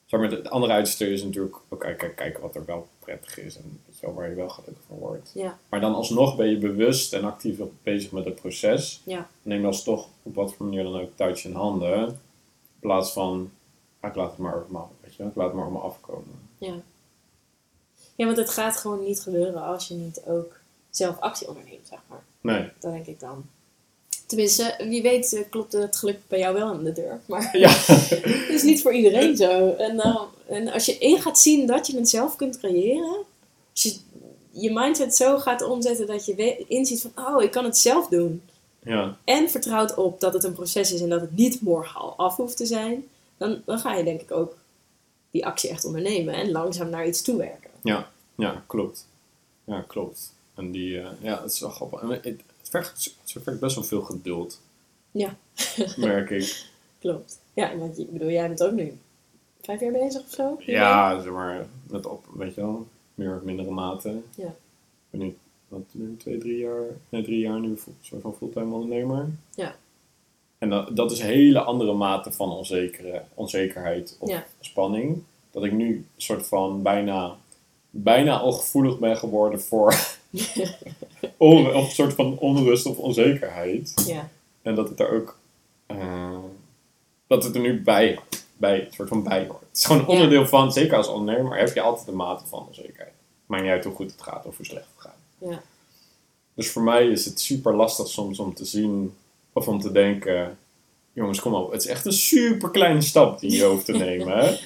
Zeg 0.05 0.19
maar, 0.19 0.29
de 0.29 0.49
andere 0.49 0.73
uitstel 0.73 1.07
is 1.07 1.23
natuurlijk 1.23 1.55
ook 1.69 1.79
kijken, 1.79 2.15
kijken 2.15 2.41
wat 2.41 2.55
er 2.55 2.65
wel 2.65 2.87
prettig 2.99 3.39
is 3.39 3.55
en 3.57 3.81
wel, 4.01 4.13
waar 4.13 4.29
je 4.29 4.35
wel 4.35 4.49
gelukkig 4.49 4.83
van 4.87 4.97
wordt. 4.97 5.31
Ja. 5.33 5.59
Maar 5.69 5.81
dan 5.81 5.95
alsnog 5.95 6.35
ben 6.35 6.49
je 6.49 6.57
bewust 6.57 7.13
en 7.13 7.23
actief 7.23 7.57
bezig 7.83 8.11
met 8.11 8.25
het 8.25 8.35
proces. 8.35 9.01
Ja. 9.03 9.29
Neem 9.41 9.61
dan 9.61 9.71
toch 9.71 10.07
op 10.23 10.35
wat 10.35 10.53
voor 10.53 10.65
manier 10.65 10.83
dan 10.83 10.99
ook 10.99 11.15
touch 11.15 11.43
in 11.43 11.53
handen. 11.53 12.07
In 12.07 12.17
plaats 12.79 13.11
van, 13.11 13.51
ah, 13.99 14.09
ik 14.09 14.15
laat 14.15 14.29
het 14.29 14.39
maar 14.39 14.55
over 14.55 14.71
me 14.71 14.77
af, 14.77 14.89
weet 15.01 15.15
je 15.15 15.23
ik 15.23 15.35
laat 15.35 15.47
het 15.47 15.55
maar 15.55 15.71
me 15.71 15.79
afkomen. 15.79 16.39
Ja. 16.57 16.75
ja, 18.15 18.25
want 18.25 18.37
het 18.37 18.49
gaat 18.49 18.77
gewoon 18.77 19.03
niet 19.03 19.21
gebeuren 19.21 19.63
als 19.63 19.87
je 19.87 19.93
niet 19.93 20.21
ook 20.25 20.57
zelf 20.89 21.19
actie 21.19 21.47
onderneemt, 21.47 21.87
zeg 21.87 21.99
maar. 22.07 22.23
Nee, 22.51 22.69
Dat 22.79 22.91
denk 22.91 23.05
ik 23.05 23.19
dan. 23.19 23.45
Tenminste, 24.25 24.75
wie 24.87 25.01
weet 25.01 25.33
eh, 25.33 25.41
klopt 25.49 25.73
het 25.73 25.95
geluk 25.95 26.19
bij 26.27 26.39
jou 26.39 26.53
wel 26.53 26.67
aan 26.67 26.83
de 26.83 26.91
deur. 26.91 27.19
Maar 27.25 27.57
ja, 27.57 27.69
het 27.85 28.49
is 28.49 28.63
niet 28.63 28.81
voor 28.81 28.93
iedereen 28.93 29.37
zo. 29.37 29.73
En, 29.73 29.97
dan, 29.97 30.27
en 30.47 30.67
als 30.67 30.85
je 30.85 30.97
in 30.97 31.21
gaat 31.21 31.39
zien 31.39 31.67
dat 31.67 31.87
je 31.87 31.97
het 31.97 32.09
zelf 32.09 32.35
kunt 32.35 32.57
creëren. 32.57 33.17
Als 33.71 33.83
je 33.83 33.97
je 34.51 34.71
mindset 34.73 35.15
zo 35.15 35.37
gaat 35.37 35.61
omzetten 35.61 36.07
dat 36.07 36.25
je 36.25 36.65
inziet 36.67 37.01
van... 37.01 37.25
Oh, 37.25 37.43
ik 37.43 37.51
kan 37.51 37.63
het 37.63 37.77
zelf 37.77 38.07
doen. 38.07 38.41
ja, 38.83 39.17
En 39.23 39.49
vertrouwt 39.49 39.95
op 39.95 40.19
dat 40.19 40.33
het 40.33 40.43
een 40.43 40.53
proces 40.53 40.93
is 40.93 41.01
en 41.01 41.09
dat 41.09 41.21
het 41.21 41.35
niet 41.35 41.61
morgen 41.61 41.99
al 41.99 42.15
af 42.17 42.35
hoeft 42.35 42.57
te 42.57 42.65
zijn. 42.65 43.07
Dan, 43.37 43.61
dan 43.65 43.79
ga 43.79 43.95
je 43.95 44.03
denk 44.03 44.21
ik 44.21 44.31
ook 44.31 44.55
die 45.31 45.45
actie 45.45 45.69
echt 45.69 45.85
ondernemen. 45.85 46.33
En 46.33 46.51
langzaam 46.51 46.89
naar 46.89 47.07
iets 47.07 47.21
toewerken. 47.21 47.69
ja, 47.83 48.09
ja, 48.35 48.63
klopt. 48.67 49.07
Ja, 49.65 49.83
klopt. 49.87 50.33
En 50.59 50.71
die, 50.71 50.99
eh, 51.01 51.07
ja, 51.21 51.41
het 51.41 51.51
is 51.51 51.59
wel 51.59 51.69
grappig. 51.69 52.01
En 52.01 52.09
het, 52.09 52.23
het, 52.23 52.41
vergt, 52.61 53.13
het 53.21 53.43
vergt 53.43 53.59
best 53.59 53.75
wel 53.75 53.83
veel 53.83 54.01
geduld, 54.01 54.61
Ja, 55.11 55.37
merk 55.97 56.29
ik. 56.29 56.65
klopt. 56.99 57.39
Ja, 57.53 57.77
want 57.77 57.99
ik 57.99 58.11
bedoel, 58.11 58.29
jij 58.29 58.47
bent 58.47 58.63
ook 58.63 58.71
nu 58.71 58.97
vijf 59.61 59.79
jaar 59.79 59.91
bezig 59.91 60.21
of 60.21 60.29
zo? 60.33 60.55
Ja, 60.59 61.21
zeg 61.21 61.31
maar, 61.31 61.65
met 61.89 62.05
op, 62.05 62.25
weet 62.33 62.55
je 62.55 62.61
wel, 62.61 62.87
meer 63.15 63.35
of 63.35 63.41
mindere 63.41 63.71
mate. 63.71 64.21
Ja. 64.35 64.47
Ik 64.47 64.53
ben 65.09 65.19
nu, 65.19 65.37
wat, 65.67 65.81
nu 65.91 66.17
twee, 66.17 66.37
drie 66.37 66.57
jaar, 66.57 66.83
nee, 67.09 67.23
drie 67.23 67.39
jaar 67.39 67.59
nu 67.59 67.79
soort 68.01 68.21
van 68.21 68.35
fulltime 68.37 68.73
ondernemer. 68.73 69.29
Ja. 69.55 69.75
En 70.57 70.69
dat, 70.69 70.95
dat 70.95 71.11
is 71.11 71.19
een 71.19 71.25
hele 71.25 71.59
andere 71.59 71.93
mate 71.93 72.31
van 72.31 72.51
onzekere, 72.51 73.23
onzekerheid 73.33 74.15
of 74.19 74.29
Ja. 74.29 74.45
spanning. 74.59 75.23
Dat 75.51 75.63
ik 75.63 75.71
nu 75.71 76.05
soort 76.17 76.47
van 76.47 76.81
bijna, 76.81 77.35
bijna 77.89 78.39
al 78.39 78.51
gevoelig 78.51 78.99
ben 78.99 79.17
geworden 79.17 79.61
voor 79.61 80.17
on, 81.37 81.73
of 81.73 81.85
een 81.85 81.91
soort 81.91 82.13
van 82.13 82.37
onrust 82.37 82.85
of 82.85 82.97
onzekerheid. 82.97 83.93
Ja, 84.07 84.29
En 84.61 84.75
dat 84.75 84.89
het 84.89 84.99
er 84.99 85.09
ook, 85.09 85.37
eh, 85.85 86.37
dat 87.27 87.43
het 87.43 87.55
er 87.55 87.61
nu 87.61 87.81
bij. 87.81 88.19
Bij, 88.57 88.85
een 88.85 88.93
soort 88.93 89.09
van 89.09 89.23
bij 89.23 89.45
hoort. 89.47 89.61
Het 89.67 89.77
is 89.77 89.85
gewoon 89.85 90.01
een 90.01 90.07
onderdeel 90.07 90.47
van, 90.47 90.73
zeker 90.73 90.97
als 90.97 91.07
ondernemer, 91.07 91.57
heb 91.57 91.73
je 91.73 91.81
altijd 91.81 92.07
een 92.07 92.15
mate 92.15 92.45
van 92.47 92.67
onzekerheid. 92.67 93.11
Maakt 93.45 93.63
niet 93.63 93.71
uit 93.71 93.83
hoe 93.83 93.93
goed 93.93 94.11
het 94.11 94.21
gaat 94.21 94.45
of 94.45 94.57
hoe 94.57 94.65
slecht 94.65 94.85
het 94.95 95.05
gaat. 95.05 95.49
ja, 95.51 95.61
Dus 96.53 96.69
voor 96.69 96.81
mij 96.81 97.07
is 97.07 97.25
het 97.25 97.39
super 97.39 97.75
lastig 97.75 98.07
soms 98.07 98.39
om 98.39 98.53
te 98.53 98.65
zien 98.65 99.15
of 99.53 99.67
om 99.67 99.79
te 99.81 99.91
denken: 99.91 100.57
jongens, 101.13 101.39
kom 101.39 101.53
op, 101.53 101.71
het 101.71 101.81
is 101.81 101.87
echt 101.87 102.05
een 102.05 102.13
super 102.13 102.69
kleine 102.69 103.01
stap 103.01 103.39
die 103.39 103.51
je 103.51 103.63
hoeft 103.63 103.85
te 103.85 103.91
nemen. 104.07 104.37
Hè? 104.37 104.57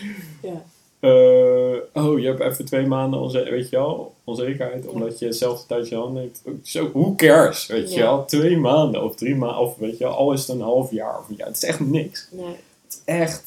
ja, 0.42 0.64
Eh, 1.04 2.04
oh, 2.04 2.20
je 2.20 2.26
hebt 2.28 2.40
even 2.40 2.66
twee 2.66 2.86
maanden 2.86 3.20
onze 3.20 3.44
weet 3.50 3.70
je 3.70 3.76
wel, 3.76 4.14
onzekerheid 4.24 4.88
omdat 4.88 5.20
je 5.20 5.32
zelf 5.32 5.62
de 5.62 5.68
tijd 5.68 5.90
je 5.90 5.96
hand 5.96 6.14
neemt. 6.14 6.42
Zo, 6.64 6.90
who 6.92 7.16
cares, 7.16 7.66
weet 7.66 7.90
je 7.94 7.98
Ja. 8.00 8.04
wel? 8.06 8.26
Twee 8.26 8.58
maanden 8.58 9.04
of 9.04 9.16
drie 9.16 9.36
maanden, 9.36 9.60
of 9.62 9.76
weet 9.78 9.98
je 9.98 10.04
wel, 10.04 10.14
al 10.14 10.34
is 10.34 10.40
het 10.40 10.50
een 10.50 10.62
half 10.62 10.92
jaar 10.92 11.20
of 11.20 11.30
een 11.30 11.36
jaar. 11.38 11.48
Het 11.48 11.56
is 11.56 11.64
echt 11.64 11.80
niks. 11.80 12.28
nee, 12.32 12.46
Het 12.46 12.94
is 12.94 13.02
echt. 13.06 13.44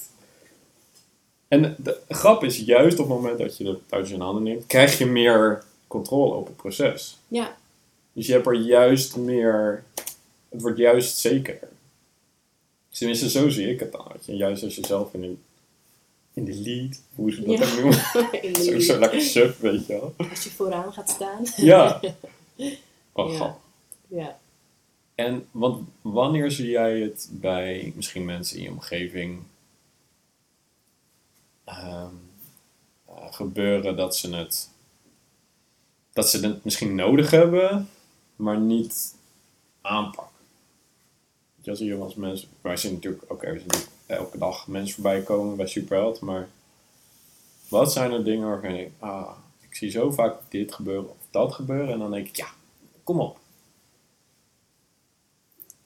En 1.49 1.77
de 1.79 1.99
grap 2.09 2.45
is, 2.45 2.59
juist 2.59 2.99
op 2.99 3.09
het 3.09 3.17
moment 3.17 3.39
dat 3.39 3.57
je 3.57 3.65
de 3.65 3.79
touwtjes 3.87 4.15
in 4.15 4.21
handen 4.21 4.43
neemt, 4.43 4.67
krijg 4.67 4.99
je 4.99 5.07
meer 5.07 5.63
controle 5.87 6.35
op 6.35 6.47
het 6.47 6.57
proces. 6.57 7.19
ja, 7.29 7.57
Dus 8.13 8.27
je 8.27 8.33
hebt 8.33 8.47
er 8.47 8.55
juist 8.55 9.17
meer. 9.17 9.85
Het 10.49 10.63
wordt 10.63 10.79
juist 10.79 11.19
zekerder. 11.19 11.69
Tenminste, 12.91 13.31
zo 13.31 13.49
zie 13.49 13.71
ik 13.71 13.81
het 13.81 13.93
dan. 13.93 14.05
Weet 14.13 14.27
je. 14.27 14.37
Juist 14.37 14.63
als 14.65 14.75
je 14.77 14.87
zelf 14.87 15.15
in 15.15 15.21
de, 15.21 15.35
in 16.37 16.45
de 16.45 16.55
lead, 16.55 17.01
hoe 17.15 17.33
ze 17.33 17.43
dat 17.43 17.59
Ja. 17.59 17.67
ook 17.67 17.81
noemen. 17.81 18.83
Zo, 18.83 18.99
lekker 18.99 19.21
sub, 19.21 19.59
weet 19.59 19.87
je 19.87 19.93
wel. 19.93 20.15
als 20.31 20.45
je 20.45 20.51
vooraan 20.51 20.93
gaat 20.93 21.11
staan. 21.11 21.45
Ja. 21.57 22.01
Oh, 23.13 23.31
Ja. 23.31 23.37
grappig. 23.37 23.63
Ja, 24.09 24.39
En 25.15 25.47
want 25.51 25.89
wanneer 26.03 26.51
zie 26.51 26.69
jij 26.71 27.01
het 27.01 27.29
bij 27.33 27.93
misschien 27.97 28.25
mensen 28.25 28.57
in 28.57 28.63
je 28.63 28.71
omgeving 28.71 29.43
ehm, 31.65 32.09
eh, 33.09 33.33
gebeuren 33.33 33.97
dat 33.97 34.17
ze 34.17 34.35
het 34.37 34.69
dat 36.13 36.31
ze 36.31 36.47
het 36.47 36.65
misschien 36.65 36.95
nodig 36.95 37.31
hebben, 37.31 37.89
maar 38.37 38.59
niet 38.59 39.15
aanpakken? 39.81 40.37
Weet 41.55 41.65
je, 41.65 41.71
als 41.71 41.81
je 41.81 41.97
als 41.97 42.15
mensen, 42.15 42.49
wij 42.61 42.77
zien 42.77 42.93
natuurlijk, 42.93 43.23
we 43.29 43.37
zien 43.41 43.53
natuurlijk 43.67 43.91
elke 44.07 44.39
dag 44.39 44.67
mensen 44.67 44.95
voorbij 44.95 45.23
komen 45.23 45.57
bij 45.57 45.67
Superheld, 45.67 46.21
maar 46.21 46.49
wat 47.69 47.93
zijn 47.93 48.13
er 48.13 48.25
dingen 48.25 48.49
waarvan 48.49 48.71
je 48.71 48.77
denkt, 48.77 48.95
ah, 48.99 49.31
ik 49.61 49.75
zie 49.77 49.91
zo 49.91 50.11
vaak 50.11 50.35
dit 50.49 50.75
gebeuren 50.75 51.11
of 51.11 51.17
dat 51.31 51.53
gebeuren, 51.53 51.93
en 51.93 51.99
dan 51.99 52.11
denk 52.11 52.29
ik, 52.29 52.37
ja, 52.37 52.49
kom 53.05 53.21
op. 53.21 53.39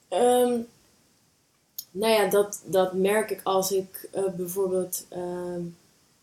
Ehm, 0.07 0.59
nou 1.91 2.13
ja, 2.13 2.29
dat, 2.29 2.61
dat 2.65 2.93
merk 2.93 3.31
ik 3.31 3.39
als 3.43 3.71
ik 3.71 4.09
eh, 4.11 4.23
bijvoorbeeld 4.35 5.05
ehm, 5.09 5.61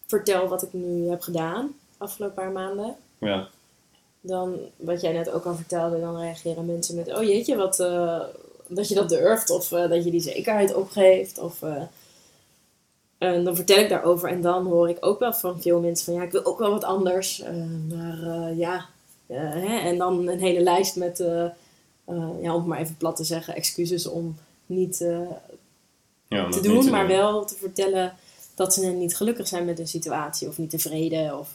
vertel 0.06 0.48
wat 0.48 0.62
ik 0.62 0.72
nu 0.72 1.08
heb 1.08 1.20
gedaan 1.20 1.66
de 1.66 2.04
afgelopen 2.04 2.34
paar 2.34 2.52
maanden. 2.52 2.96
Ja, 3.18 3.48
Dan, 4.20 4.58
wat 4.76 5.00
jij 5.00 5.12
net 5.12 5.30
ook 5.30 5.44
al 5.44 5.54
vertelde, 5.54 6.00
dan 6.00 6.20
reageren 6.20 6.66
mensen 6.66 6.96
met: 6.96 7.14
Oh 7.14 7.22
jeetje, 7.22 7.56
wat, 7.56 7.80
eh, 7.80 8.20
dat 8.68 8.88
je 8.88 8.94
dat 8.94 9.08
durft, 9.08 9.50
of 9.50 9.72
eh, 9.72 9.88
dat 9.88 10.04
je 10.04 10.10
die 10.10 10.20
zekerheid 10.20 10.74
opgeeft. 10.74 11.38
Of, 11.38 11.62
eh, 11.62 11.82
en 13.18 13.44
dan 13.44 13.56
vertel 13.56 13.78
ik 13.78 13.88
daarover 13.88 14.28
en 14.28 14.40
dan 14.40 14.66
hoor 14.66 14.88
ik 14.88 14.96
ook 15.00 15.18
wel 15.18 15.32
van 15.32 15.60
veel 15.60 15.80
mensen: 15.80 16.04
van 16.04 16.14
ja, 16.14 16.22
ik 16.22 16.32
wil 16.32 16.44
ook 16.44 16.58
wel 16.58 16.70
wat 16.70 16.84
anders. 16.84 17.40
eh, 17.40 17.54
maar 17.88 18.54
ja, 18.54 18.86
hè? 19.26 19.78
en 19.78 19.98
dan 19.98 20.28
een 20.28 20.40
hele 20.40 20.60
lijst 20.60 20.96
met, 20.96 21.18
ja, 22.40 22.54
om 22.54 22.58
het 22.60 22.66
maar 22.66 22.78
even 22.80 22.96
plat 22.96 23.16
te 23.16 23.24
zeggen, 23.24 23.54
excuses 23.54 24.06
om 24.06 24.36
niet 24.66 24.98
ja 26.28 26.48
te 26.50 26.60
doen, 26.60 26.74
niet 26.74 26.84
te 26.84 26.90
maar 26.90 27.06
wel 27.06 27.44
te 27.44 27.54
vertellen 27.54 28.14
dat 28.54 28.74
ze 28.74 28.86
niet 28.86 29.16
gelukkig 29.16 29.48
zijn 29.48 29.64
met 29.64 29.78
een 29.78 29.88
situatie 29.88 30.48
of 30.48 30.58
niet 30.58 30.70
tevreden. 30.70 31.38
Of 31.38 31.48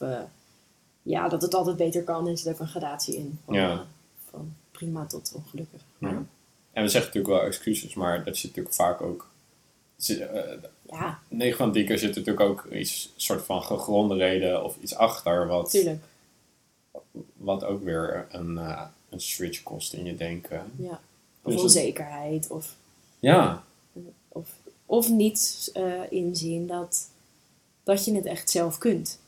ja, 1.01 1.29
dat 1.29 1.41
het 1.41 1.53
altijd 1.53 1.77
beter 1.77 2.03
kan. 2.03 2.27
Er 2.27 2.37
zit 2.37 2.53
ook 2.53 2.59
een 2.59 2.67
gradatie 2.67 3.15
in. 3.15 3.39
Van, 3.45 3.53
Ja. 3.55 3.85
van 4.29 4.53
prima 4.71 5.05
tot 5.05 5.31
ongelukkig. 5.35 5.81
Ja. 5.97 6.23
En 6.73 6.83
we 6.83 6.89
zeggen 6.89 7.11
natuurlijk 7.13 7.39
wel 7.41 7.49
excuses, 7.49 7.93
maar 7.93 8.23
dat 8.23 8.37
zit 8.37 8.49
natuurlijk 8.49 8.75
vaak 8.75 9.01
ook. 9.01 9.31
zit, 9.95 10.19
eh, 10.19 10.41
ja, 10.89 11.19
9 11.27 11.57
van 11.57 11.71
10 11.71 11.85
keer 11.85 11.97
zit 11.97 12.15
er 12.15 12.17
natuurlijk 12.21 12.49
ook 12.49 12.65
iets 12.73 13.09
soort 13.15 13.45
van 13.45 13.63
gegronde 13.63 14.15
reden 14.15 14.63
of 14.63 14.75
iets 14.81 14.95
achter, 14.95 15.47
wat, 15.47 15.69
tuurlijk. 15.69 16.03
wat 17.37 17.63
ook 17.63 17.83
weer 17.83 18.27
een, 18.31 18.57
eh, 18.57 18.81
een 19.09 19.19
switch 19.21 19.63
kost 19.63 19.93
in 19.93 20.05
je 20.05 20.15
denken. 20.15 20.71
Ja. 20.77 20.99
Of 21.41 21.53
Dus 21.53 21.61
onzekerheid. 21.61 22.47
Of, 22.47 22.75
Ja, 23.19 23.63
of, 24.27 24.49
of 24.85 25.09
niet 25.09 25.69
eh, 25.73 26.01
inzien 26.09 26.67
dat, 26.67 27.09
dat 27.83 28.05
je 28.05 28.15
het 28.15 28.25
echt 28.25 28.49
zelf 28.49 28.77
kunt 28.77 29.19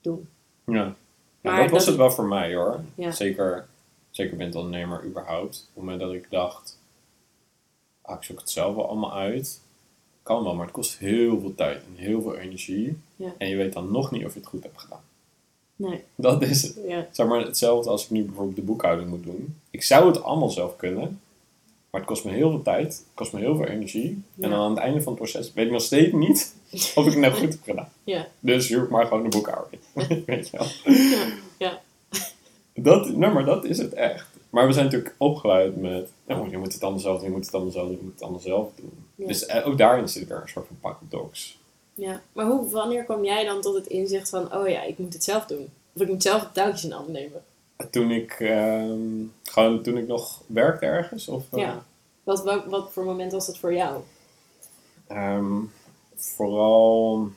doen. 0.00 0.28
ja. 0.66 0.74
ja 0.74 0.94
Maar 1.40 1.60
dat 1.62 1.70
was 1.70 1.78
dat- 1.78 1.88
het 1.88 1.96
wel 1.96 2.10
voor 2.10 2.26
mij 2.26 2.54
hoor. 2.54 2.80
Ja. 2.94 3.10
Zeker, 3.10 3.66
zeker 4.16 4.36
ben 4.36 4.54
ondernemer 4.54 5.04
überhaupt. 5.04 5.56
Op 5.56 5.74
het 5.74 5.84
moment 5.84 6.00
dat 6.00 6.12
ik 6.12 6.26
dacht, 6.30 6.78
ah, 8.02 8.16
ik 8.16 8.22
zoek 8.22 8.40
het 8.40 8.50
zelf 8.50 8.74
wel 8.74 8.88
allemaal 8.88 9.14
uit. 9.14 9.60
kan 10.22 10.44
wel, 10.44 10.54
maar 10.54 10.64
het 10.64 10.74
kost 10.74 10.98
heel 10.98 11.40
veel 11.40 11.54
tijd 11.54 11.76
en 11.76 12.02
heel 12.04 12.22
veel 12.22 12.36
energie. 12.36 12.98
Ja. 13.16 13.34
En 13.38 13.48
je 13.48 13.56
weet 13.56 13.72
dan 13.72 13.90
nog 13.90 14.10
niet 14.10 14.24
of 14.24 14.32
je 14.32 14.38
het 14.38 14.48
goed 14.48 14.62
hebt 14.62 14.80
gedaan. 14.80 15.02
Nee. 15.76 16.02
Dat 16.14 16.42
is. 16.42 16.74
Ja. 16.86 17.06
Zeg 17.12 17.26
maar 17.26 17.40
hetzelfde 17.40 17.90
als 17.90 18.04
ik 18.04 18.10
nu 18.10 18.24
bijvoorbeeld 18.24 18.56
de 18.56 18.62
boekhouding 18.62 19.08
moet 19.08 19.24
doen. 19.24 19.56
Ik 19.70 19.82
zou 19.82 20.06
het 20.06 20.22
allemaal 20.22 20.50
zelf 20.50 20.76
kunnen, 20.76 21.20
maar 21.90 22.00
het 22.00 22.10
kost 22.10 22.24
me 22.24 22.30
heel 22.30 22.50
veel 22.50 22.62
tijd, 22.62 22.86
het 22.86 23.06
kost 23.14 23.32
me 23.32 23.40
heel 23.40 23.56
veel 23.56 23.66
energie. 23.66 24.22
Ja. 24.34 24.44
En 24.44 24.50
dan 24.50 24.60
aan 24.60 24.70
het 24.70 24.78
einde 24.78 25.02
van 25.02 25.12
het 25.12 25.22
proces 25.22 25.52
weet 25.52 25.66
ik 25.66 25.72
nog 25.72 25.82
steeds 25.82 26.12
niet 26.12 26.54
of 26.96 27.06
ik 27.06 27.12
het 27.12 27.16
nou 27.20 27.32
goed 27.32 27.52
heb 27.52 27.62
gedaan. 27.64 27.88
Ja. 28.04 28.28
Dus 28.40 28.68
huur 28.68 28.82
ik 28.82 28.90
maar 28.90 29.06
gewoon 29.06 29.24
een 29.24 29.30
boekhouding. 29.30 29.82
weet 30.26 30.48
je 30.48 30.56
wel. 30.56 30.94
Ja. 30.94 31.26
Dat, 32.74 33.08
nou, 33.16 33.32
maar 33.32 33.44
dat 33.44 33.64
is 33.64 33.78
het 33.78 33.92
echt. 33.92 34.26
Maar 34.50 34.66
we 34.66 34.72
zijn 34.72 34.84
natuurlijk 34.84 35.14
opgeleid 35.18 35.76
met, 35.76 36.08
nou, 36.26 36.50
je 36.50 36.58
moet 36.58 36.72
het 36.72 36.82
allemaal 36.82 37.00
zelf 37.00 37.16
doen, 37.16 37.26
je 37.28 37.34
moet 37.34 37.44
het 37.44 37.54
allemaal 37.54 37.72
zelf 37.72 37.86
doen, 37.88 37.96
je 37.96 38.02
moet 38.02 38.12
het 38.12 38.22
allemaal 38.22 38.40
zelf 38.40 38.68
doen. 38.76 39.06
Ja. 39.14 39.26
Dus 39.26 39.46
eh, 39.46 39.66
ook 39.66 39.78
daarin 39.78 40.08
zit 40.08 40.30
er 40.30 40.40
een 40.42 40.48
soort 40.48 40.66
van 40.66 40.78
paradox. 40.80 41.58
Ja. 41.94 42.20
Maar 42.32 42.46
hoe, 42.46 42.70
wanneer 42.70 43.04
kwam 43.04 43.24
jij 43.24 43.44
dan 43.44 43.60
tot 43.60 43.74
het 43.74 43.86
inzicht 43.86 44.28
van, 44.28 44.54
oh 44.54 44.68
ja, 44.68 44.82
ik 44.82 44.98
moet 44.98 45.12
het 45.12 45.24
zelf 45.24 45.46
doen? 45.46 45.68
Of 45.92 46.02
ik 46.02 46.08
moet 46.08 46.22
zelf 46.22 46.42
de 46.42 46.52
touwtjes 46.52 46.84
in 46.84 46.90
handen 46.90 47.12
nemen? 47.12 47.42
Toen 47.90 48.10
ik, 48.10 48.30
ehm, 48.30 48.98
gewoon 49.42 49.82
toen 49.82 49.96
ik 49.96 50.06
nog 50.06 50.42
werkte 50.46 50.86
ergens, 50.86 51.28
of... 51.28 51.44
eh, 51.52 51.60
Ja. 51.60 51.84
Wat, 52.22 52.44
wat, 52.44 52.64
wat 52.64 52.92
voor 52.92 53.04
moment 53.04 53.32
was 53.32 53.46
dat 53.46 53.58
voor 53.58 53.74
jou? 53.74 54.00
Ehm, 55.06 55.60
vooral. 56.14 57.28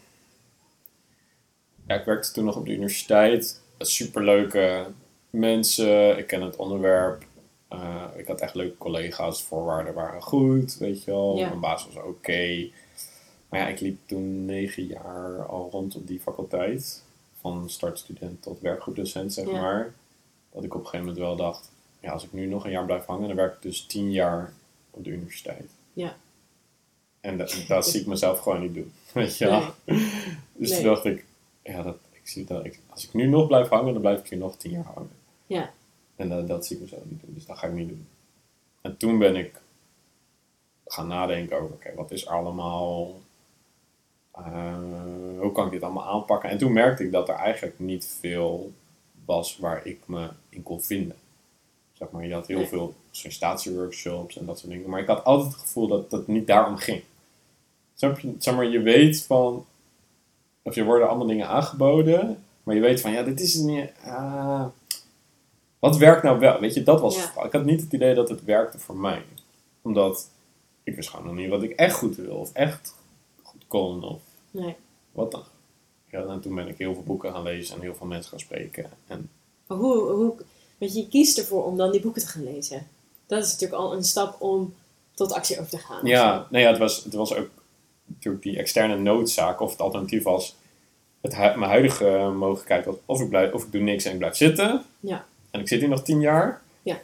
Ja, 1.88 1.96
ik 1.96 2.06
werkte 2.06 2.32
toen 2.32 2.46
nog 2.46 2.56
op 2.56 2.66
de 2.66 2.72
universiteit. 2.74 3.62
Superleuke 3.80 4.86
mensen. 5.30 6.18
Ik 6.18 6.28
ken 6.28 6.42
het 6.42 6.56
onderwerp. 6.56 7.24
Eh, 7.68 8.04
ik 8.16 8.28
had 8.28 8.42
echt 8.42 8.56
leuke 8.56 8.78
collega's. 8.78 9.44
Voorwaarden 9.44 9.94
waren 9.94 10.22
goed, 10.22 10.78
weet 10.78 11.04
je 11.04 11.12
wel. 11.12 11.38
Ja. 11.38 11.48
Mijn 11.48 11.60
baas 11.60 11.88
was 11.94 12.04
oké. 12.04 12.70
Maar 13.50 13.60
ja, 13.60 13.68
ik 13.68 13.80
liep 13.80 13.98
toen 14.06 14.46
negen 14.46 14.86
jaar 14.86 15.46
al 15.46 15.70
rond 15.72 15.96
op 15.96 16.08
die 16.08 16.20
faculteit. 16.20 17.04
Van 17.42 17.70
startstudent 17.70 18.42
tot 18.42 18.60
werkgroepdocent, 18.62 19.34
zeg 19.34 19.46
Ja. 19.46 19.52
maar. 19.62 19.94
Dat 20.52 20.64
ik 20.64 20.74
op 20.74 20.80
een 20.80 20.86
gegeven 20.88 21.06
moment 21.06 21.26
wel 21.26 21.36
dacht... 21.36 21.72
Ja, 22.00 22.12
als 22.12 22.24
ik 22.24 22.34
nu 22.34 22.46
nog 22.46 22.66
een 22.66 22.72
jaar 22.72 22.86
blijf 22.86 23.06
hangen, 23.06 23.28
dan 23.28 23.38
werk 23.38 23.56
ik 23.56 23.62
dus 23.62 23.86
tien 23.86 24.12
jaar 24.12 24.54
op 24.92 25.04
de 25.04 25.10
universiteit. 25.10 25.70
Ja. 25.94 26.16
En 27.22 27.38
dat, 27.38 27.64
dat 27.68 27.88
zie 27.88 28.02
ik 28.02 28.08
mezelf 28.08 28.40
gewoon 28.40 28.62
niet 28.62 28.74
doen. 28.74 28.92
Weet 29.14 29.38
je 29.38 29.46
wel? 29.46 29.64
Dus 30.54 30.70
Nee. 30.70 30.80
toen 30.82 30.84
dacht 30.90 31.06
ik, 31.06 31.26
ja, 31.64 31.82
dat, 31.84 31.98
ik 32.28 32.34
zie 32.34 32.46
dat, 32.46 32.66
ik, 32.66 32.80
als 32.90 33.08
ik 33.08 33.14
nu 33.14 33.28
nog 33.28 33.48
blijf 33.48 33.68
hangen, 33.70 33.94
dan 33.94 34.02
blijf 34.02 34.20
ik 34.20 34.30
hier 34.30 34.40
nog 34.40 34.58
tien 34.58 34.72
jaar 34.72 34.84
hangen. 34.84 35.12
Ja. 35.46 35.74
En 36.16 36.30
dat, 36.30 36.48
dat 36.48 36.66
zie 36.66 36.76
ik 36.76 36.82
mezelf 36.82 37.02
niet 37.06 37.22
doen, 37.22 37.34
dus 37.34 37.46
dat 37.46 37.58
ga 37.58 37.68
ik 37.68 37.74
niet 37.74 37.90
doen. 37.90 38.08
En 38.82 38.98
toen 38.98 39.18
ben 39.18 39.36
ik 39.36 39.62
gaan 40.86 41.08
nadenken 41.08 41.60
over, 41.60 41.76
oké, 41.76 41.94
wat 41.96 42.12
is 42.12 42.26
er 42.26 42.32
allemaal, 42.32 43.20
eh, 44.32 44.78
hoe 45.40 45.52
kan 45.52 45.66
ik 45.66 45.72
dit 45.72 45.84
allemaal 45.84 46.08
aanpakken? 46.08 46.50
En 46.50 46.58
toen 46.58 46.74
merkte 46.74 47.04
ik 47.04 47.12
dat 47.12 47.30
er 47.30 47.36
eigenlijk 47.36 47.80
niet 47.80 48.18
veel 48.20 48.72
was 49.26 49.58
waar 49.58 49.86
ik 49.86 50.00
me 50.06 50.30
in 50.50 50.64
kon 50.64 50.82
vinden. 50.82 51.16
Zeg 51.94 52.10
maar, 52.12 52.26
je 52.26 52.34
had 52.34 52.48
heel 52.48 52.58
Nee. 52.58 52.68
veel 52.68 52.94
sollicitatieworkshops 53.12 54.38
en 54.38 54.46
dat 54.46 54.60
soort 54.60 54.72
dingen, 54.72 54.90
maar 54.90 55.00
ik 55.02 55.08
had 55.08 55.24
altijd 55.24 55.52
het 55.52 55.62
gevoel 55.62 55.88
dat 55.88 56.12
het 56.12 56.28
niet 56.28 56.48
daarom 56.48 56.78
ging. 56.78 57.04
Snap 57.96 58.20
je? 58.20 58.34
Zeg 58.40 58.56
maar, 58.56 58.66
je 58.68 58.80
weet 58.80 59.24
van, 59.24 59.66
of 60.68 60.76
je 60.76 60.84
worden 60.84 61.08
allemaal 61.08 61.28
dingen 61.28 61.48
aangeboden, 61.48 62.44
maar 62.64 62.76
je 62.76 62.82
weet 62.82 63.02
van, 63.02 63.12
ja, 63.12 63.24
dit 63.24 63.40
is 63.40 63.56
niet, 63.56 63.90
ah, 64.04 64.66
wat 65.80 65.98
werkt 65.98 66.24
nou 66.24 66.40
wel? 66.40 66.60
Weet 66.60 66.74
je, 66.74 66.84
dat 66.84 67.02
was 67.02 67.16
Ja. 67.16 67.44
Ik 67.44 67.52
had 67.52 67.66
niet 67.66 67.82
het 67.82 67.94
idee 67.94 68.14
dat 68.14 68.30
het 68.30 68.44
werkte 68.44 68.80
voor 68.80 68.96
mij. 68.96 69.22
Omdat 69.82 70.30
ik 70.84 70.96
wist 70.96 71.10
gewoon 71.10 71.26
nog 71.26 71.36
niet 71.36 71.50
wat 71.50 71.64
ik 71.64 71.72
echt 71.72 71.96
goed 71.96 72.16
wil, 72.16 72.36
of 72.36 72.54
echt 72.54 72.96
goed 73.44 73.62
kon, 73.68 74.04
of 74.04 74.22
Nee. 74.52 74.76
wat 75.12 75.32
dan. 75.32 75.44
Ja, 76.12 76.26
en 76.26 76.42
toen 76.42 76.56
ben 76.56 76.68
ik 76.68 76.78
heel 76.78 76.94
veel 76.94 77.04
boeken 77.04 77.32
gaan 77.32 77.44
lezen 77.44 77.76
en 77.76 77.82
heel 77.82 77.96
veel 77.96 78.08
mensen 78.08 78.30
gaan 78.30 78.40
spreken. 78.40 78.90
En 79.08 79.30
Maar 79.68 79.78
hoe, 79.78 79.98
hoe, 79.98 80.34
weet 80.78 80.94
je, 80.94 81.00
je 81.00 81.08
kiest 81.08 81.38
ervoor 81.38 81.66
om 81.66 81.78
dan 81.78 81.92
die 81.92 82.02
boeken 82.02 82.22
te 82.22 82.28
gaan 82.28 82.44
lezen. 82.44 82.88
Dat 83.26 83.44
is 83.44 83.52
natuurlijk 83.52 83.82
al 83.82 83.94
een 83.94 84.04
stap 84.04 84.42
om 84.42 84.74
tot 85.14 85.34
actie 85.34 85.60
over 85.60 85.70
te 85.72 85.78
gaan. 85.78 86.06
ja, 86.06 86.48
nee, 86.50 86.62
ja 86.62 86.70
het, 86.70 86.78
was, 86.78 87.04
het 87.04 87.14
was 87.14 87.36
ook 87.36 87.50
natuurlijk 88.08 88.44
die 88.44 88.58
externe 88.58 88.98
noodzaak, 88.98 89.60
of 89.60 89.72
het 89.72 89.82
alternatief 89.82 90.24
was, 90.24 90.56
het, 91.22 91.36
hu- 91.36 91.42
mijn 91.58 91.72
huidige 91.72 92.32
mogelijkheid 92.36 92.86
was, 92.86 92.96
of 93.06 93.22
ik, 93.22 93.30
blijf, 93.30 93.54
of 93.54 93.64
ik 93.64 93.72
doe 93.72 93.82
niks 93.82 94.06
en 94.06 94.12
ik 94.12 94.18
blijf 94.18 94.36
zitten, 94.36 94.84
Ja. 95.00 95.26
en 95.52 95.60
ik 95.60 95.68
zit 95.68 95.80
hier 95.80 95.90
nog 95.90 96.04
tien 96.04 96.22
jaar, 96.22 96.62
Ja. 96.82 97.00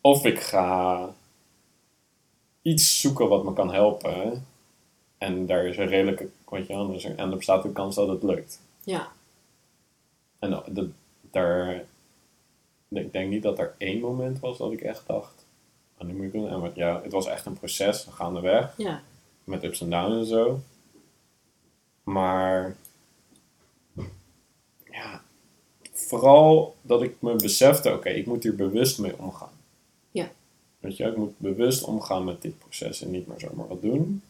of 0.00 0.24
ik 0.24 0.40
ga 0.40 1.08
iets 2.62 3.00
zoeken 3.00 3.28
wat 3.28 3.44
me 3.44 3.52
kan 3.52 3.72
helpen, 3.72 4.46
en 5.18 5.46
daar 5.46 5.64
is 5.66 5.76
een 5.76 5.86
redelijke, 5.88 6.28
je 6.66 6.74
er- 7.04 7.16
en 7.18 7.30
er 7.30 7.36
bestaat 7.36 7.62
de 7.62 7.72
kans 7.72 7.94
dat 7.94 8.08
het 8.08 8.22
lukt. 8.22 8.60
Ja. 8.84 9.08
En 10.38 10.50
dat, 10.50 10.64
dat- 10.70 10.86
daar, 11.30 11.84
ik 12.88 13.12
denk 13.12 13.30
niet 13.30 13.42
dat 13.42 13.58
er 13.58 13.74
één 13.78 14.00
moment 14.00 14.40
was 14.40 14.58
dat 14.58 14.72
ik 14.72 14.80
echt 14.80 15.06
dacht, 15.06 15.44
ah, 15.98 16.06
nu 16.06 16.14
moet 16.14 16.24
ik 16.24 16.32
doen. 16.32 16.48
En 16.48 16.60
wat- 16.60 16.74
ja, 16.74 17.00
het 17.02 17.12
was 17.12 17.26
echt 17.26 17.46
een 17.46 17.58
proces, 17.58 18.06
gaandeweg 18.10 18.74
Ja. 18.76 19.00
Met 19.46 19.64
ups 19.64 19.80
en 19.80 19.90
downs 19.90 20.16
en 20.16 20.26
zo. 20.26 20.60
Maar 22.02 22.76
ja, 24.90 25.22
vooral 25.92 26.76
dat 26.82 27.02
ik 27.02 27.20
me 27.20 27.36
besefte, 27.36 27.92
oké, 27.92 28.08
ik 28.08 28.26
moet 28.26 28.42
hier 28.42 28.56
bewust 28.56 28.98
mee 28.98 29.18
omgaan. 29.18 29.50
Ja. 30.10 30.30
Weet 30.78 30.96
je, 30.96 31.04
ik 31.04 31.16
moet 31.16 31.38
bewust 31.38 31.82
omgaan 31.84 32.24
met 32.24 32.42
dit 32.42 32.58
proces 32.58 33.02
en 33.02 33.10
niet 33.10 33.26
maar 33.26 33.40
zomaar 33.40 33.68
wat 33.68 33.82
doen. 33.82 34.22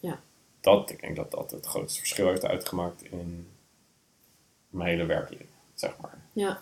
Ja. 0.00 0.20
Dat, 0.60 0.90
ik 0.90 1.00
denk 1.00 1.16
dat 1.16 1.30
dat 1.30 1.50
het 1.50 1.66
grootste 1.66 1.98
verschil 1.98 2.28
heeft 2.28 2.44
uitgemaakt 2.44 3.02
in 3.04 3.48
mijn 4.68 4.88
hele 4.88 5.04
werkleven, 5.06 5.46
zeg 5.74 5.98
maar. 6.00 6.18
Ja. 6.32 6.60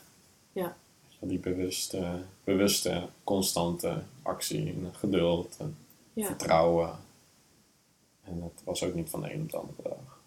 Die 1.25 1.38
bewuste, 1.38 2.22
bewuste, 2.44 3.09
constante 3.25 4.03
actie 4.22 4.66
en 4.68 4.90
geduld 4.94 5.57
en 5.59 5.77
Ja. 6.12 6.27
vertrouwen. 6.27 6.96
En 8.24 8.40
dat 8.40 8.62
was 8.64 8.85
ook 8.85 8.94
niet 8.94 9.11
van 9.11 9.22
de 9.22 9.32
een 9.32 9.42
op 9.42 9.50
de 9.50 9.56
andere 9.56 9.82
dag. 9.82 10.20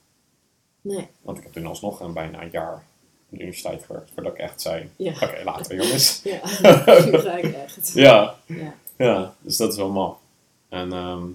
Nee. 0.82 1.08
Want 1.22 1.38
ik 1.38 1.44
heb 1.44 1.54
toen 1.54 1.66
alsnog 1.66 2.00
een 2.00 2.14
bijna 2.14 2.42
een 2.42 2.50
jaar 2.50 2.74
op 2.76 2.82
de 3.30 3.38
universiteit 3.38 3.84
gewerkt 3.84 4.12
voordat 4.14 4.34
ik 4.34 4.40
echt 4.40 4.62
zei: 4.62 4.90
Ja. 4.96 5.12
Oké, 5.12 5.42
later 5.44 5.76
jongens. 5.76 6.22
Ja. 6.24 6.42
nu 7.06 7.18
ga 7.20 7.36
ik 7.36 7.54
echt. 7.54 7.92
ja, 7.94 8.36
Ja. 8.46 8.76
ja, 8.98 9.36
dus 9.42 9.58
dat 9.58 9.72
is 9.72 9.78
wel 9.78 9.90
mal. 9.90 10.20
En, 10.70 10.94
ehm, 10.94 11.26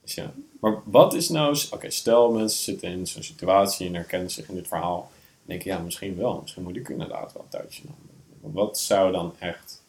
dus 0.00 0.14
ja. 0.14 0.32
Maar 0.60 0.82
wat 0.84 1.14
is 1.14 1.28
nou, 1.28 1.58
oké, 1.70 1.90
stel 1.90 2.32
mensen 2.32 2.62
zitten 2.62 2.90
in 2.90 3.06
zo'n 3.06 3.22
situatie 3.22 3.86
en 3.86 3.94
herkennen 3.94 4.30
zich 4.30 4.48
in 4.48 4.54
dit 4.54 4.68
verhaal. 4.68 5.10
En 5.14 5.42
denken, 5.44 5.70
ja, 5.70 5.78
misschien 5.78 6.16
wel, 6.16 6.40
misschien 6.40 6.62
moet 6.62 6.76
ik 6.76 6.88
inderdaad 6.88 7.32
wel 7.32 7.42
een 7.42 7.48
touwtje 7.48 7.82
nemen. 7.84 8.54
Wat 8.54 8.78
zou 8.78 9.12
dan 9.12 9.34
echt 9.38 9.82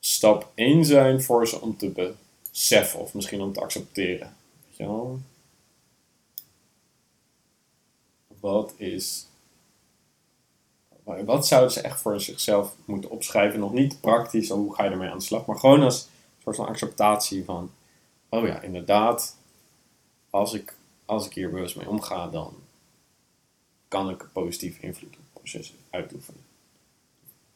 stap 0.00 0.50
1 0.54 0.84
zijn 0.84 1.22
voor 1.22 1.48
ze 1.48 1.60
om 1.60 1.76
te 1.76 1.92
beseffen 2.56 3.00
of 3.00 3.14
misschien 3.14 3.40
om 3.40 3.52
te 3.52 3.60
accepteren? 3.60 4.36
Weet 4.66 4.76
je 4.76 4.84
wel? 4.84 5.20
Wat 8.40 8.74
is. 8.76 9.26
Wat 11.24 11.46
zouden 11.46 11.72
ze 11.72 11.80
echt 11.80 12.00
voor 12.00 12.20
zichzelf 12.20 12.74
moeten 12.84 13.10
opschrijven? 13.10 13.60
Nog 13.60 13.72
niet 13.72 14.00
praktisch, 14.00 14.48
hoe 14.48 14.74
ga 14.74 14.84
je 14.84 14.90
ermee 14.90 15.10
aan 15.10 15.18
de 15.18 15.24
slag, 15.24 15.46
maar 15.46 15.58
gewoon 15.58 15.82
als 15.82 16.02
een 16.02 16.42
soort 16.42 16.56
van 16.56 16.66
acceptatie 16.66 17.44
van: 17.44 17.70
oh 18.28 18.46
ja, 18.46 18.60
inderdaad, 18.60 19.36
als 20.30 20.52
ik, 20.52 20.74
als 21.04 21.26
ik 21.26 21.32
hier 21.32 21.50
bewust 21.50 21.76
mee 21.76 21.88
omga, 21.88 22.28
dan 22.28 22.54
kan 23.88 24.10
ik 24.10 24.28
positieve 24.32 24.80
invloed 24.80 25.16
op 25.16 25.22
het 25.22 25.32
proces 25.32 25.74
uitoefenen. 25.90 26.45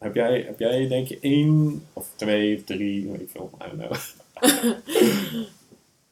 Heb 0.01 0.15
jij, 0.15 0.41
heb 0.43 0.59
jij 0.59 0.89
denk 0.89 1.07
je 1.09 1.19
één 1.21 1.83
of 1.93 2.07
twee 2.17 2.57
of 2.57 2.65
drie, 2.65 3.09
weet 3.11 3.21
ik 3.21 3.31
veel, 3.31 3.51
I 3.65 3.77
don't 3.77 3.89
know. 3.89 3.97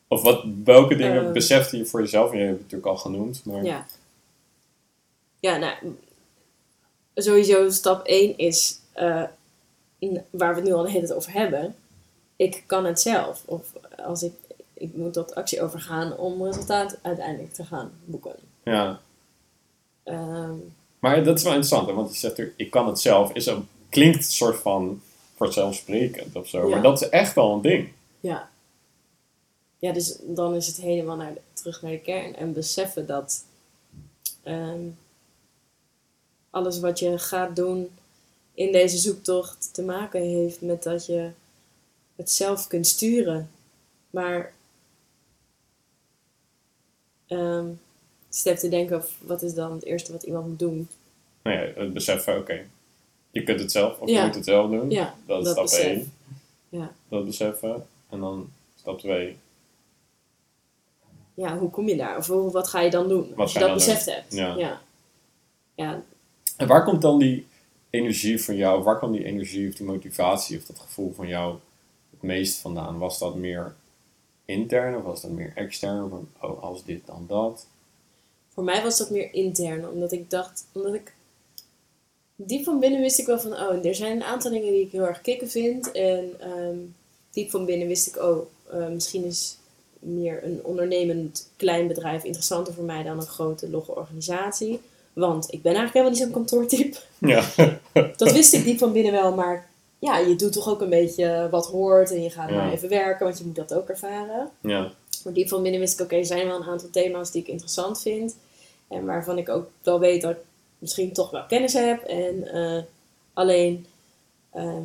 of 0.09 0.22
wat, 0.22 0.44
welke 0.64 0.96
dingen 0.96 1.24
Ehm. 1.24 1.33
besefte 1.33 1.77
je 1.77 1.85
voor 1.87 2.01
jezelf? 2.01 2.31
En 2.33 2.38
je 2.38 2.44
hebt 2.44 2.53
het 2.59 2.62
natuurlijk 2.62 2.90
al 2.90 2.96
genoemd, 2.96 3.44
maar 3.44 3.64
Ja. 3.64 3.87
Ja, 5.40 5.57
nou, 5.57 5.74
sowieso 7.14 7.70
stap 7.70 8.07
1 8.07 8.38
is, 8.38 8.81
eh, 8.92 9.22
waar 10.31 10.55
we 10.55 10.61
het 10.61 10.64
nu 10.64 10.72
al 10.72 10.83
de 10.83 10.90
hele 10.90 11.07
tijd 11.07 11.18
over 11.18 11.33
hebben, 11.33 11.74
ik 12.37 12.62
kan 12.66 12.85
het 12.85 13.01
zelf. 13.01 13.42
Of 13.46 13.72
als 14.05 14.22
ik, 14.22 14.33
ik 14.74 14.94
moet 14.94 15.12
tot 15.12 15.35
actie 15.35 15.62
overgaan 15.62 16.16
om 16.16 16.44
resultaat 16.44 16.98
uiteindelijk 17.03 17.53
te 17.53 17.64
gaan 17.64 17.92
boeken. 18.05 18.35
ja. 18.64 19.01
Ehm, 20.05 20.55
Maar 20.98 21.24
dat 21.24 21.37
is 21.37 21.42
wel 21.42 21.53
interessant, 21.53 21.88
hè, 21.88 21.94
want 21.94 22.12
je 22.12 22.18
zegt 22.18 22.38
er, 22.38 22.53
ik 22.57 22.70
kan 22.70 22.87
het 22.87 23.01
zelf, 23.01 23.33
is 23.33 23.46
een, 23.46 23.68
klinkt 23.88 24.16
een 24.16 24.22
soort 24.22 24.61
van 24.61 25.03
vanzelfsprekend 25.37 26.37
of 26.37 26.48
zo, 26.48 26.62
Ja. 26.62 26.68
maar 26.68 26.83
dat 26.83 27.03
is 27.03 27.09
echt 27.09 27.35
wel 27.35 27.53
een 27.55 27.62
ding. 27.62 27.88
ja. 28.20 28.51
Ja, 29.81 29.92
dus 29.92 30.18
dan 30.22 30.55
is 30.55 30.66
het 30.66 30.77
helemaal 30.77 31.16
naar 31.16 31.35
de- 31.35 31.40
terug 31.53 31.83
naar 31.83 31.90
de 31.90 32.01
kern 32.01 32.37
en 32.37 32.53
beseffen 32.53 33.07
dat 33.07 33.44
ehm, 34.42 34.81
alles 36.51 36.81
wat 36.81 36.98
je 36.98 37.18
gaat 37.18 37.57
doen 37.57 37.90
in 38.55 38.72
deze 38.72 38.96
zoektocht 38.98 39.68
te 39.74 39.83
maken 39.83 40.20
heeft 40.22 40.61
met 40.61 40.83
dat 40.83 41.07
je 41.07 41.31
het 42.16 42.31
zelf 42.31 42.66
kunt 42.66 42.87
sturen. 42.87 43.51
Maar 44.11 44.53
ehm 47.27 47.66
step 48.29 48.57
te 48.57 48.68
denken 48.68 48.96
of 48.96 49.12
wat 49.20 49.42
is 49.42 49.55
dan 49.55 49.72
het 49.72 49.85
eerste 49.85 50.12
wat 50.12 50.22
iemand 50.22 50.46
moet 50.46 50.59
doen. 50.59 50.88
Nou 51.42 51.57
ja, 51.59 51.72
het 51.81 51.92
beseffen, 51.92 52.38
oké, 52.38 52.66
je 53.38 53.44
kunt 53.44 53.61
het 53.61 53.72
zelf 53.72 53.98
of 53.98 54.09
je 54.09 54.20
moet 54.20 54.35
het 54.35 54.44
zelf 54.44 54.70
doen. 54.70 54.90
Ja, 54.90 55.14
dat 55.27 55.38
is 55.38 55.44
dat 55.44 55.53
stap 55.53 55.64
besef. 55.64 55.87
1. 55.87 56.12
Ja. 56.68 56.92
Dat 57.09 57.24
beseffen. 57.24 57.87
En 58.09 58.20
dan 58.20 58.51
stap 58.77 58.98
2. 58.98 59.37
ja, 61.35 61.59
hoe 61.59 61.70
kom 61.70 61.88
je 61.88 61.96
daar? 61.96 62.16
Of 62.16 62.27
wat 62.27 62.68
ga 62.68 62.81
je 62.81 62.90
dan 62.90 63.09
doen 63.09 63.33
als 63.37 63.53
je 63.53 63.59
dat 63.59 63.74
beseft 63.74 64.05
hebt? 64.05 64.35
Ja. 64.35 64.57
Ja. 64.57 64.81
ja. 65.74 66.03
En 66.57 66.66
waar 66.66 66.85
komt 66.85 67.03
dan 67.03 67.18
die 67.18 67.46
energie 67.90 68.42
van 68.42 68.57
jou, 68.57 68.83
waar 68.83 68.98
kwam 68.98 69.12
die 69.12 69.24
energie 69.24 69.68
of 69.68 69.74
die 69.74 69.87
motivatie 69.87 70.59
of 70.59 70.64
dat 70.64 70.79
gevoel 70.79 71.12
van 71.12 71.29
jou 71.29 71.57
het 72.11 72.22
meest 72.22 72.59
vandaan? 72.59 72.98
Was 72.98 73.18
dat 73.18 73.35
meer 73.35 73.74
intern 74.44 74.96
of 74.96 75.03
was 75.03 75.20
dat 75.20 75.31
meer 75.31 75.53
extern? 75.55 76.09
Van, 76.09 76.29
oh, 76.40 76.62
als 76.62 76.85
dit 76.85 77.07
dan 77.07 77.24
dat. 77.29 77.66
Voor 78.48 78.64
mij 78.64 78.83
was 78.83 78.98
dat 78.98 79.11
meer 79.11 79.35
intern, 79.35 79.88
omdat 79.88 80.12
ik 80.12 80.31
dacht, 80.31 80.66
omdat 80.72 80.94
ik 80.94 81.14
diep 82.40 82.64
van 82.64 82.79
binnen 82.79 83.01
wist 83.01 83.18
ik 83.18 83.27
wel 83.27 83.40
van, 83.40 83.53
oh, 83.53 83.85
er 83.85 83.94
zijn 83.94 84.16
een 84.16 84.24
aantal 84.24 84.51
dingen 84.51 84.72
die 84.72 84.85
ik 84.85 84.92
heel 84.92 85.07
erg 85.07 85.20
kicken 85.20 85.48
vind. 85.48 85.92
En 85.92 86.35
ehm, 86.40 86.77
diep 87.31 87.51
van 87.51 87.64
binnen 87.64 87.88
wist 87.88 88.07
ik, 88.07 88.16
oh, 88.16 88.46
eh, 88.70 88.88
misschien 88.88 89.24
is 89.24 89.57
meer 89.98 90.44
een 90.44 90.61
ondernemend 90.62 91.51
klein 91.57 91.87
bedrijf 91.87 92.24
interessanter 92.24 92.74
voor 92.74 92.85
mij 92.85 93.03
dan 93.03 93.16
een 93.16 93.27
grote 93.27 93.70
logge 93.70 93.94
organisatie. 93.94 94.81
Want 95.12 95.53
ik 95.53 95.62
ben 95.62 95.74
eigenlijk 95.74 95.92
helemaal 95.92 96.12
niet 96.12 96.22
zo'n 96.22 96.44
kantoortype. 96.44 96.98
Ja. 97.18 97.44
Dat 98.16 98.33
wist 98.33 98.53
ik 98.55 98.64
diep 98.64 98.79
van 98.79 98.92
binnen 98.92 99.12
wel, 99.12 99.35
maar 99.35 99.68
ja, 99.98 100.18
je 100.18 100.37
doet 100.37 100.53
toch 100.53 100.68
ook 100.68 100.81
een 100.81 100.88
beetje 100.88 101.48
wat 101.51 101.66
hoort 101.66 102.11
en 102.11 102.22
je 102.22 102.31
gaat 102.31 102.51
Ja. 102.51 102.57
maar 102.57 102.72
even 102.72 102.88
werken, 102.88 103.27
want 103.27 103.38
je 103.38 103.44
moet 103.44 103.57
dat 103.57 103.74
ook 103.74 103.88
ervaren. 103.88 104.51
ja. 104.61 104.92
Maar 105.24 105.33
diep 105.33 105.48
van 105.48 105.62
binnen 105.62 105.81
wist 105.81 106.01
ik, 106.01 106.05
oké, 106.05 106.16
er 106.16 106.27
zijn 106.27 106.46
wel 106.46 106.57
een 106.57 106.68
aantal 106.68 106.90
thema's 106.90 107.31
die 107.31 107.42
ik 107.42 107.48
interessant 107.48 108.01
vind. 108.03 108.37
En 108.88 109.05
waarvan 109.05 109.38
ik 109.38 109.48
ook 109.48 109.70
wel 109.83 109.98
weet 110.01 110.22
dat 110.22 110.37
misschien 110.79 111.12
toch 111.12 111.31
wel 111.31 111.47
kennis 111.47 111.73
heb. 111.73 112.03
En 112.03 112.53
eh, 112.53 112.83
alleen 113.33 113.87
ehm, 114.51 114.83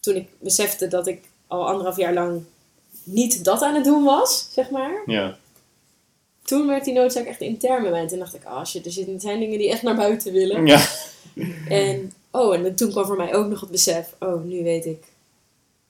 toen 0.00 0.14
ik 0.14 0.28
besefte 0.38 0.88
dat 0.88 1.06
ik 1.06 1.24
al 1.46 1.66
anderhalf 1.68 1.96
jaar 1.96 2.14
lang 2.14 2.42
niet 3.04 3.44
dat 3.44 3.62
aan 3.62 3.74
het 3.74 3.84
doen 3.84 4.04
was, 4.04 4.48
zeg 4.52 4.70
maar. 4.70 5.02
Ja. 5.06 5.38
Toen 6.42 6.66
werd 6.66 6.84
die 6.84 6.94
noodzaak 6.94 7.26
echt 7.26 7.40
intern 7.40 7.82
bij 7.82 7.90
mij. 7.90 8.00
En 8.00 8.08
toen 8.08 8.18
dacht 8.18 8.34
ik, 8.34 8.44
ah 8.44 8.64
shit, 8.64 8.86
er 8.86 9.08
er 9.12 9.20
zijn 9.20 9.40
dingen 9.40 9.58
die 9.58 9.70
echt 9.70 9.82
naar 9.82 9.96
buiten 9.96 10.32
willen. 10.32 10.66
Ja. 10.66 10.86
En, 11.68 12.12
oh, 12.30 12.54
en 12.54 12.74
toen 12.74 12.90
kwam 12.90 13.04
voor 13.06 13.16
mij 13.16 13.34
ook 13.34 13.48
nog 13.48 13.60
het 13.60 13.70
besef, 13.70 14.14
oh, 14.18 14.44
nu 14.44 14.62
weet 14.62 14.86
ik, 14.86 15.04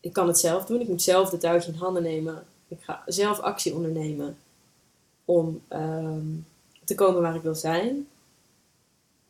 ik 0.00 0.12
kan 0.12 0.26
het 0.26 0.38
zelf 0.38 0.64
doen. 0.64 0.80
Ik 0.80 0.88
moet 0.88 1.02
zelf 1.02 1.30
de 1.30 1.38
touwtje 1.38 1.72
in 1.72 1.78
handen 1.78 2.02
nemen. 2.02 2.44
Ik 2.68 2.78
ga 2.80 3.02
zelf 3.06 3.40
actie 3.40 3.74
ondernemen 3.74 4.36
om 5.24 5.60
ehm, 5.68 6.26
te 6.84 6.94
komen 6.94 7.22
waar 7.22 7.34
ik 7.34 7.42
wil 7.42 7.54
zijn. 7.54 8.06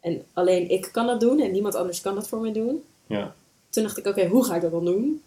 En 0.03 0.25
alleen 0.33 0.71
ik 0.71 0.88
kan 0.93 1.07
dat 1.07 1.21
doen 1.21 1.41
en 1.41 1.53
niemand 1.53 1.75
anders 1.75 2.01
kan 2.01 2.15
dat 2.15 2.29
voor 2.29 2.38
mij 2.41 2.53
doen. 2.53 2.85
Ja. 3.07 3.35
Toen 3.71 3.83
dacht 3.83 3.99
ik, 3.99 4.07
oké, 4.07 4.27
hoe 4.27 4.45
ga 4.45 4.55
ik 4.55 4.62
dat 4.62 4.71
dan 4.71 4.85
doen? 4.85 5.23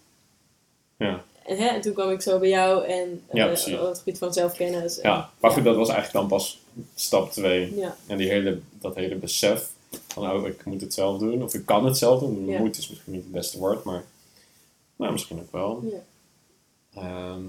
Ja. 0.98 1.24
En, 1.46 1.58
hè, 1.58 1.68
en 1.68 1.82
toen 1.82 1.94
kwam 1.94 2.10
ik 2.10 2.22
zo 2.22 2.40
bij 2.40 2.50
jou 2.50 2.86
en 2.86 3.24
Ja, 3.34 3.46
eh, 3.52 3.82
op 3.82 3.88
het 3.88 3.98
gebied 3.98 4.18
van 4.18 4.34
zelfkennis. 4.34 5.00
En- 5.00 5.10
Ja. 5.10 5.30
Maar 5.40 5.52
goed, 5.52 5.64
dat 5.64 5.76
was 5.76 5.90
eigenlijk 5.90 6.20
dan 6.20 6.38
pas 6.38 6.60
stap 6.96 7.32
2. 7.32 7.76
Ja, 7.76 7.96
En 8.08 8.18
die 8.18 8.28
hele, 8.30 8.60
dat 8.80 8.96
hele 8.96 9.16
besef 9.16 9.70
van, 10.08 10.32
oh, 10.32 10.48
ik 10.48 10.66
moet 10.66 10.82
het 10.82 10.94
zelf 10.94 11.20
doen. 11.20 11.44
Of 11.44 11.54
ik 11.54 11.66
kan 11.66 11.86
het 11.86 11.98
zelf 11.98 12.20
doen. 12.20 12.46
Moet 12.58 12.78
is 12.78 12.90
misschien 12.90 13.14
niet 13.14 13.24
het 13.24 13.32
beste 13.32 13.60
woord, 13.60 13.84
maar 13.84 14.04
nou, 14.96 15.12
misschien 15.12 15.40
ook 15.40 15.52
wel. 15.52 15.84
ja. 15.92 17.02
Ehm, 17.02 17.42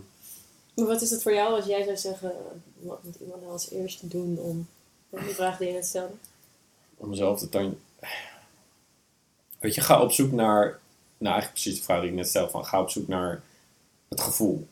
Maar 0.75 0.87
wat 0.87 1.03
is 1.03 1.11
het 1.11 1.23
voor 1.23 1.33
jou 1.35 1.55
als 1.57 1.67
jij 1.67 1.85
zou 1.85 1.97
zeggen, 1.97 2.33
wat 2.79 3.05
moet 3.05 3.15
iemand 3.21 3.41
nou 3.41 3.53
als 3.53 3.71
eerste 3.71 4.09
doen 4.09 4.39
om, 4.41 4.67
die 5.11 5.35
vraag 5.35 5.59
die 5.59 5.67
je 5.69 5.73
net 5.73 5.87
stelde? 5.87 6.13
Om 6.97 7.09
mezelf 7.09 7.39
te 7.39 7.49
dan. 7.49 7.79
Weet 9.59 9.75
je, 9.75 9.81
ga 9.81 10.03
op 10.03 10.13
zoek 10.13 10.33
naar. 10.33 10.79
Nou, 11.19 11.33
eigenlijk 11.33 11.53
precies 11.53 11.79
de 11.79 11.85
vraag 11.85 12.01
die 12.01 12.11
ik 12.11 12.17
net 12.17 12.29
stelde: 12.29 12.51
van 12.51 12.65
ga 12.65 12.81
op 12.81 12.91
zoek 12.91 13.09
naar 13.09 13.43
het 14.09 14.21
gevoel. 14.21 14.67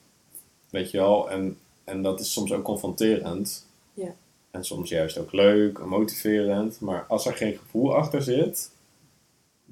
Weet 0.70 0.90
je 0.90 0.98
wel? 0.98 1.30
En, 1.30 1.58
en 1.84 2.02
dat 2.02 2.20
is 2.20 2.32
soms 2.32 2.52
ook 2.52 2.64
confronterend. 2.64 3.66
Ja. 3.94 4.14
En 4.50 4.64
soms 4.64 4.88
juist 4.88 5.18
ook 5.18 5.32
leuk 5.32 5.78
en 5.78 5.88
motiverend. 5.88 6.80
Maar 6.80 7.04
als 7.08 7.26
er 7.26 7.34
geen 7.34 7.56
gevoel 7.56 7.94
achter 7.94 8.22
zit, 8.22 8.70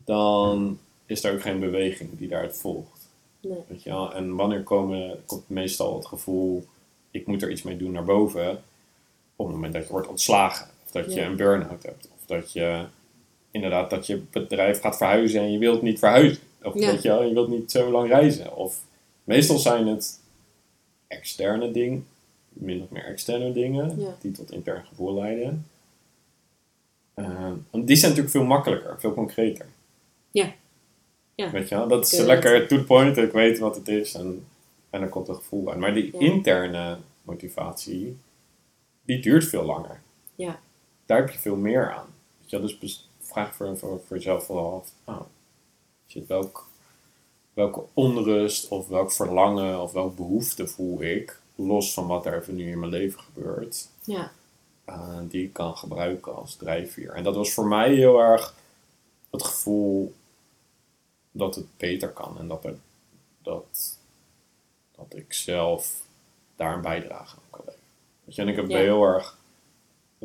dan 0.04 0.78
is 1.06 1.24
er 1.24 1.32
ook 1.32 1.42
geen 1.42 1.60
beweging 1.60 2.18
die 2.18 2.28
daaruit 2.28 2.56
volgt. 2.56 3.08
Nee. 3.40 3.58
Weet 3.68 3.82
je 3.82 3.90
wel? 3.90 4.14
En 4.14 4.36
wanneer 4.36 4.62
komen, 4.62 5.22
komt 5.26 5.48
meestal 5.48 5.96
het 5.96 6.06
gevoel, 6.06 6.66
ik 7.10 7.26
moet 7.26 7.42
er 7.42 7.50
iets 7.50 7.62
mee 7.62 7.76
doen 7.76 7.92
naar 7.92 8.04
boven, 8.04 8.62
op 9.36 9.46
het 9.46 9.54
moment 9.54 9.72
dat 9.72 9.86
je 9.86 9.92
wordt 9.92 10.08
ontslagen. 10.08 10.68
Dat 10.92 11.14
je 11.14 11.20
een 11.20 11.36
burn-out 11.36 11.82
hebt. 11.82 12.08
Of 12.18 12.26
dat 12.26 12.52
je 12.52 12.84
inderdaad 13.50 13.90
dat 13.90 14.06
je 14.06 14.16
bedrijf 14.30 14.80
gaat 14.80 14.96
verhuizen 14.96 15.40
en 15.40 15.52
je 15.52 15.58
wilt 15.58 15.82
niet 15.82 15.98
verhuizen. 15.98 16.42
Of 16.62 16.74
Ja. 16.78 16.90
weet 16.90 17.02
je, 17.02 17.08
wel, 17.08 17.22
je 17.22 17.34
wilt 17.34 17.48
niet 17.48 17.70
zo 17.70 17.90
lang 17.90 18.08
reizen. 18.08 18.56
Of 18.56 18.80
meestal 19.24 19.58
zijn 19.58 19.86
het 19.86 20.20
externe 21.06 21.70
dingen, 21.70 22.06
min 22.48 22.82
of 22.82 22.90
meer 22.90 23.04
externe 23.04 23.52
dingen, 23.52 24.00
Ja. 24.00 24.16
die 24.20 24.32
tot 24.32 24.50
intern 24.52 24.84
gevoel 24.86 25.14
leiden. 25.14 25.66
Want 27.70 27.86
die 27.86 27.96
zijn 27.96 28.10
natuurlijk 28.10 28.36
veel 28.36 28.44
makkelijker, 28.44 29.00
veel 29.00 29.14
concreter. 29.14 29.66
Ja. 30.30 30.52
Ja. 31.34 31.50
Weet 31.50 31.68
je 31.68 31.74
wel, 31.74 31.88
dat 31.88 32.06
is 32.12 32.18
eh, 32.18 32.26
lekker 32.26 32.66
to 32.68 32.76
the 32.76 32.84
point, 32.84 33.16
ik 33.16 33.32
weet 33.32 33.58
wat 33.58 33.74
het 33.76 33.88
is 33.88 34.14
en, 34.14 34.46
en 34.90 35.02
er 35.02 35.08
komt 35.08 35.28
een 35.28 35.34
gevoel 35.34 35.70
uit. 35.70 35.78
Maar 35.78 35.94
die 35.94 36.10
interne 36.18 36.96
motivatie, 37.22 38.16
die 39.04 39.20
duurt 39.20 39.44
veel 39.44 39.64
langer. 39.64 40.00
Ja. 40.34 40.60
Daar 41.06 41.18
heb 41.18 41.30
je 41.30 41.38
veel 41.38 41.56
meer 41.56 41.92
aan. 41.92 42.06
Weet 42.40 42.50
je 42.50 42.78
dus 42.78 43.08
vraag 43.20 43.54
voor, 43.54 43.78
voor, 43.78 44.00
voor 44.06 44.16
jezelf 44.16 44.44
vooral 44.44 44.72
af, 44.74 44.92
oh, 45.04 46.26
welk, 46.26 46.66
welke 47.54 47.82
onrust 47.92 48.68
of 48.68 48.88
welk 48.88 49.12
verlangen 49.12 49.80
of 49.80 49.92
welke 49.92 50.14
behoefte 50.14 50.66
voel 50.66 51.02
ik, 51.02 51.40
los 51.54 51.94
van 51.94 52.06
wat 52.06 52.26
er 52.26 52.40
even 52.40 52.54
nu 52.54 52.70
in 52.70 52.78
mijn 52.78 52.90
leven 52.90 53.20
gebeurt, 53.20 53.88
Ja, 54.04 54.32
eh, 54.84 55.18
die 55.28 55.44
ik 55.44 55.52
kan 55.52 55.76
gebruiken 55.76 56.34
als 56.36 56.56
drijfveer. 56.56 57.12
En 57.12 57.22
dat 57.24 57.34
was 57.34 57.52
voor 57.52 57.66
mij 57.66 57.94
heel 57.94 58.18
erg 58.18 58.54
het 59.30 59.44
gevoel 59.44 60.14
dat 61.30 61.54
het 61.54 61.76
beter 61.76 62.08
kan 62.08 62.38
en 62.38 62.48
dat, 62.48 62.64
er, 62.64 62.78
dat, 63.42 63.98
dat 64.96 65.14
ik 65.14 65.32
zelf 65.32 66.02
daar 66.56 66.74
een 66.74 66.80
bijdrage 66.80 67.36
aan 67.36 67.42
kan 67.50 67.60
leveren. 67.64 67.86
Weet 68.24 68.34
je, 68.34 68.42
en 68.42 68.48
ik 68.48 68.56
heb 68.56 68.68
Ja. 68.68 68.76
heel 68.78 69.04
erg, 69.04 69.38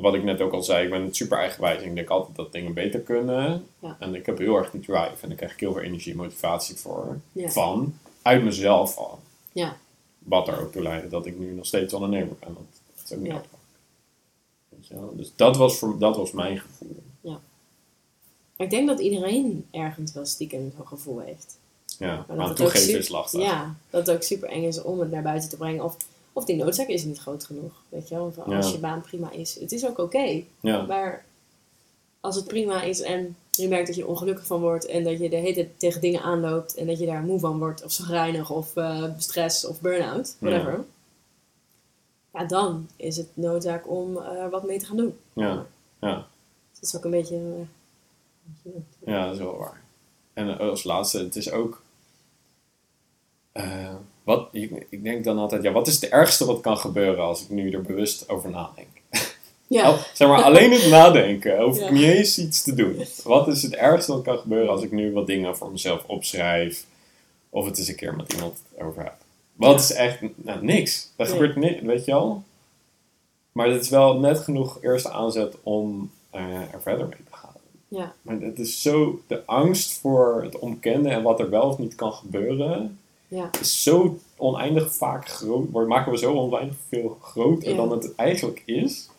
wat 0.01 0.13
ik 0.13 0.23
net 0.23 0.41
ook 0.41 0.53
al 0.53 0.63
zei, 0.63 0.83
ik 0.83 0.89
ben 0.89 1.15
super 1.15 1.37
eigenwijs 1.37 1.81
en 1.81 1.87
ik 1.87 1.95
denk 1.95 2.09
altijd 2.09 2.35
dat 2.35 2.51
dingen 2.51 2.73
beter 2.73 2.99
kunnen. 2.99 3.65
Ja. 3.79 3.97
En 3.99 4.15
ik 4.15 4.25
heb 4.25 4.37
heel 4.37 4.55
erg 4.55 4.71
die 4.71 4.81
drive 4.81 5.15
en 5.21 5.27
daar 5.27 5.37
krijg 5.37 5.53
ik 5.53 5.59
heel 5.59 5.73
veel 5.73 5.81
energie 5.81 6.11
en 6.11 6.17
motivatie 6.17 6.75
voor. 6.75 7.19
Ja. 7.31 7.49
Van, 7.49 7.97
uit 8.21 8.43
mezelf 8.43 8.97
al. 8.97 9.19
ja, 9.51 9.77
Wat 10.19 10.47
er 10.47 10.61
ook 10.61 10.71
toe 10.71 10.81
leidde 10.81 11.09
dat 11.09 11.25
ik 11.25 11.39
nu 11.39 11.53
nog 11.53 11.65
steeds 11.65 11.93
ondernemer 11.93 12.35
ben. 12.39 12.53
Want 12.53 12.67
dat 12.95 13.03
is 13.05 13.13
ook 13.15 13.19
niet 13.23 13.31
Ja. 13.31 13.41
Weet? 14.69 15.17
Dus 15.17 15.31
dat 15.35 15.57
was, 15.57 15.77
voor, 15.77 15.99
dat 15.99 16.17
was 16.17 16.31
mijn 16.31 16.59
gevoel. 16.59 17.03
Maar 18.57 18.65
ik 18.67 18.73
denk 18.73 18.87
dat 18.87 18.99
iedereen 18.99 19.65
ergens 19.71 20.13
wel 20.13 20.25
stiekem 20.25 20.71
zo'n 20.77 20.87
gevoel 20.87 21.19
heeft. 21.19 21.57
Ja, 21.99 22.25
dat 22.27 22.37
maar 22.37 22.47
het 22.47 22.55
toegeven 22.55 22.97
is 22.97 23.09
lastig. 23.09 23.41
Ja, 23.41 23.75
dat 23.89 24.07
het 24.07 24.15
ook 24.15 24.23
super 24.23 24.49
eng 24.49 24.63
is 24.63 24.81
om 24.81 24.99
het 24.99 25.11
naar 25.11 25.21
buiten 25.21 25.49
te 25.49 25.57
brengen. 25.57 25.83
Of, 25.83 25.97
of 26.37 26.45
die 26.45 26.55
noodzaak 26.55 26.87
is 26.87 27.03
niet 27.03 27.19
groot 27.19 27.43
genoeg. 27.45 27.71
Weet 27.89 28.07
je 28.07 28.15
wel, 28.15 28.33
als 28.45 28.65
Ja. 28.67 28.71
je 28.73 28.79
baan 28.79 29.01
prima 29.01 29.31
is. 29.31 29.59
Het 29.59 29.71
is 29.71 29.85
ook 29.87 29.97
oké. 29.97 30.43
Ja, 30.59 30.81
Maar 30.81 31.25
als 32.19 32.35
het 32.35 32.47
prima 32.47 32.81
is 32.81 33.01
en 33.01 33.35
je 33.51 33.67
merkt 33.67 33.87
dat 33.87 33.95
je 33.95 34.07
ongelukkig 34.07 34.45
van 34.45 34.61
wordt 34.61 34.85
en 34.85 35.03
dat 35.03 35.19
je 35.19 35.29
de 35.29 35.35
hele 35.35 35.53
tijd 35.53 35.79
tegen 35.79 36.01
dingen 36.01 36.21
aanloopt 36.21 36.75
en 36.75 36.87
dat 36.87 36.99
je 36.99 37.05
daar 37.05 37.21
moe 37.21 37.39
van 37.39 37.59
wordt 37.59 37.83
of 37.83 37.91
zagrijnig 37.91 38.49
of 38.51 38.75
eh 38.75 39.03
stress 39.17 39.65
of 39.65 39.81
burn-out, 39.81 40.35
whatever. 40.39 40.83
Ja. 42.33 42.45
dan 42.45 42.87
is 42.95 43.17
het 43.17 43.27
noodzaak 43.33 43.89
om 43.89 44.17
er 44.17 44.49
wat 44.49 44.63
mee 44.65 44.79
te 44.79 44.85
gaan 44.85 44.97
doen. 44.97 45.17
ja, 45.33 45.65
ja, 46.01 46.15
Dus 46.69 46.79
dat 46.79 46.89
is 46.89 46.95
ook 46.95 47.03
een 47.05 47.11
beetje... 47.11 47.35
eh, 48.63 48.71
ja, 49.05 49.25
dat 49.25 49.33
is 49.33 49.39
wel 49.41 49.57
waar. 49.57 49.81
En 50.33 50.57
als 50.57 50.83
laatste, 50.83 51.19
het 51.19 51.35
is 51.35 51.51
ook... 51.51 51.81
wat, 54.27 54.47
ik, 54.51 54.85
ik 54.89 55.03
denk 55.03 55.23
dan 55.23 55.37
altijd, 55.37 55.63
ja, 55.63 55.71
wat 55.71 55.87
is 55.87 55.95
het 55.95 56.09
ergste 56.09 56.45
wat 56.45 56.61
kan 56.61 56.77
gebeuren 56.77 57.23
als 57.23 57.41
ik 57.43 57.49
nu 57.49 57.71
er 57.71 57.81
bewust 57.81 58.29
over 58.29 58.49
nadenk? 58.49 58.87
ja, 59.67 59.97
zeg 60.13 60.27
maar, 60.27 60.43
alleen 60.43 60.71
het 60.71 60.89
nadenken, 60.89 61.61
hoef 61.61 61.79
ik 61.79 61.91
niet 61.91 62.03
eens 62.03 62.37
iets 62.39 62.63
te 62.63 62.73
doen. 62.73 62.95
Wat 63.23 63.47
is 63.47 63.61
het 63.63 63.75
ergste 63.75 64.11
wat 64.13 64.21
kan 64.23 64.37
gebeuren 64.37 64.69
als 64.69 64.83
ik 64.83 64.91
nu 64.91 65.11
wat 65.13 65.27
dingen 65.27 65.57
voor 65.57 65.71
mezelf 65.71 66.03
opschrijf? 66.07 66.85
Of 67.49 67.65
het 67.65 67.77
eens 67.77 67.87
een 67.87 67.95
keer 67.95 68.15
met 68.15 68.33
iemand 68.33 68.61
over 68.81 69.03
heb. 69.03 69.15
Wat 69.53 69.69
Ja. 69.71 69.75
is 69.77 69.91
echt, 69.93 70.19
nou, 70.35 70.63
niks. 70.65 71.09
Er 71.15 71.25
Nee. 71.25 71.33
gebeurt 71.33 71.55
niks, 71.55 71.81
weet 71.81 72.05
je 72.05 72.11
wel? 72.11 72.43
Maar 73.51 73.67
het 73.69 73.81
is 73.83 73.89
wel 73.89 74.19
net 74.19 74.39
genoeg 74.39 74.77
eerste 74.81 75.09
aanzet 75.11 75.55
om 75.63 76.11
eh, 76.29 76.41
er 76.73 76.81
verder 76.81 77.07
mee 77.07 77.17
te 77.29 77.35
gaan. 77.37 77.53
ja, 77.87 78.13
Maar 78.21 78.39
het 78.39 78.59
is 78.59 78.81
zo, 78.81 79.21
de 79.27 79.45
angst 79.45 79.97
voor 79.99 80.41
het 80.43 80.59
onbekende 80.59 81.09
en 81.09 81.23
wat 81.23 81.39
er 81.39 81.49
wel 81.49 81.61
of 81.69 81.77
niet 81.77 81.95
kan 81.95 82.11
gebeuren, 82.13 82.99
Ja. 83.27 83.49
is 83.61 83.83
zo 83.83 84.17
oneindig 84.35 84.95
vaak 84.95 85.29
groot, 85.29 85.69
wordt, 85.71 85.87
maken 85.89 86.11
we 86.11 86.17
zo 86.17 86.33
oneindig 86.35 86.75
veel 86.89 87.17
groter 87.21 87.69
Ja. 87.69 87.75
dan 87.75 87.91
het 87.91 88.15
eigenlijk 88.15 88.63
is. 88.65 89.09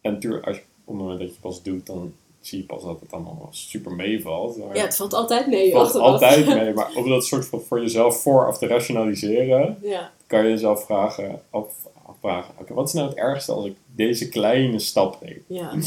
En 0.00 0.12
natuurlijk, 0.12 0.46
als 0.46 0.56
je, 0.56 0.62
op 0.62 0.68
het 0.86 0.96
moment 0.96 1.20
dat 1.20 1.28
je 1.34 1.40
pas 1.40 1.62
doet, 1.62 1.86
dan 1.86 2.12
zie 2.40 2.58
je 2.58 2.64
pas 2.64 2.82
dat 2.82 3.00
het 3.00 3.12
allemaal 3.12 3.48
super 3.50 3.92
meevalt. 3.92 4.56
Ja, 4.56 4.82
het 4.84 4.96
valt 4.96 5.12
altijd 5.14 5.46
mee. 5.46 5.62
het 5.64 5.72
valt 5.72 5.86
achteraf. 5.86 6.10
altijd 6.12 6.46
mee, 6.62 6.72
maar 6.74 6.90
om 6.94 7.08
dat 7.08 7.24
soort 7.26 7.46
van 7.46 7.60
voor 7.60 7.80
jezelf 7.80 8.22
vooraf 8.22 8.58
te 8.58 8.66
rationaliseren, 8.66 9.78
Ja, 9.82 10.12
kan 10.26 10.42
je 10.44 10.48
jezelf 10.50 10.84
vragen, 10.84 11.42
af, 11.50 11.66
afvragen, 12.06 12.54
oké, 12.58 12.74
wat 12.74 12.86
is 12.88 12.94
nou 12.94 13.08
het 13.08 13.18
ergste 13.18 13.52
als 13.52 13.64
ik 13.64 13.76
deze 13.94 14.28
kleine 14.28 14.78
stap 14.78 15.20
neem? 15.22 15.44
ja. 15.46 15.72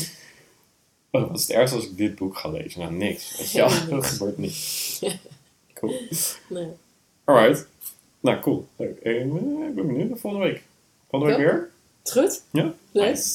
Oh, 1.13 1.27
wat 1.27 1.35
is 1.39 1.41
het 1.47 1.51
ergste 1.57 1.75
als 1.75 1.85
ik 1.85 1.97
dit 1.97 2.15
boek 2.15 2.37
ga 2.37 2.49
lezen? 2.49 2.79
Nou, 2.81 2.93
niks. 2.93 3.37
Weet 3.37 3.51
je 3.51 3.59
dat 3.89 3.89
niks. 3.89 4.07
gebeurt 4.09 4.37
niet. 4.37 5.19
Cool. 5.73 5.93
Nee. 6.49 6.67
Alright. 7.25 7.67
Nou, 8.19 8.39
cool. 8.39 8.67
Leuk. 8.75 8.97
Eh, 9.03 9.15
Ik 9.21 9.75
ben 9.75 9.87
benieuwd 9.87 10.19
volgende 10.19 10.45
week. 10.45 10.63
Volgende 11.09 11.35
week 11.35 11.45
Ja. 11.45 11.51
weer? 11.51 11.69
Is 12.05 12.13
het 12.13 12.23
goed? 12.23 12.43
Ja? 12.51 12.73
Leuk. 12.91 13.25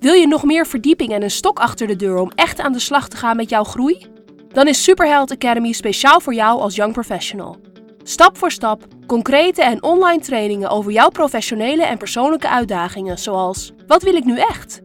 Wil 0.00 0.14
je 0.14 0.26
nog 0.26 0.44
meer 0.44 0.66
verdieping 0.66 1.12
en 1.12 1.22
een 1.22 1.30
stok 1.30 1.58
achter 1.58 1.86
de 1.86 1.96
deur 1.96 2.18
om 2.18 2.30
echt 2.34 2.58
aan 2.60 2.72
de 2.72 2.78
slag 2.78 3.08
te 3.08 3.16
gaan 3.16 3.36
met 3.36 3.48
jouw 3.50 3.64
groei? 3.64 4.06
Dan 4.52 4.68
is 4.68 4.82
Superheld 4.82 5.30
Academy 5.30 5.72
speciaal 5.72 6.20
voor 6.20 6.34
jou 6.34 6.60
als 6.60 6.74
young 6.74 6.92
professional. 6.92 7.56
Stap 8.02 8.38
voor 8.38 8.50
stap, 8.50 8.86
concrete 9.06 9.62
en 9.62 9.82
online 9.82 10.20
trainingen 10.20 10.68
over 10.68 10.92
jouw 10.92 11.08
professionele 11.08 11.84
en 11.84 11.98
persoonlijke 11.98 12.48
uitdagingen, 12.48 13.18
zoals: 13.18 13.72
wat 13.86 14.02
wil 14.02 14.14
ik 14.14 14.24
nu 14.24 14.38
echt? 14.38 14.80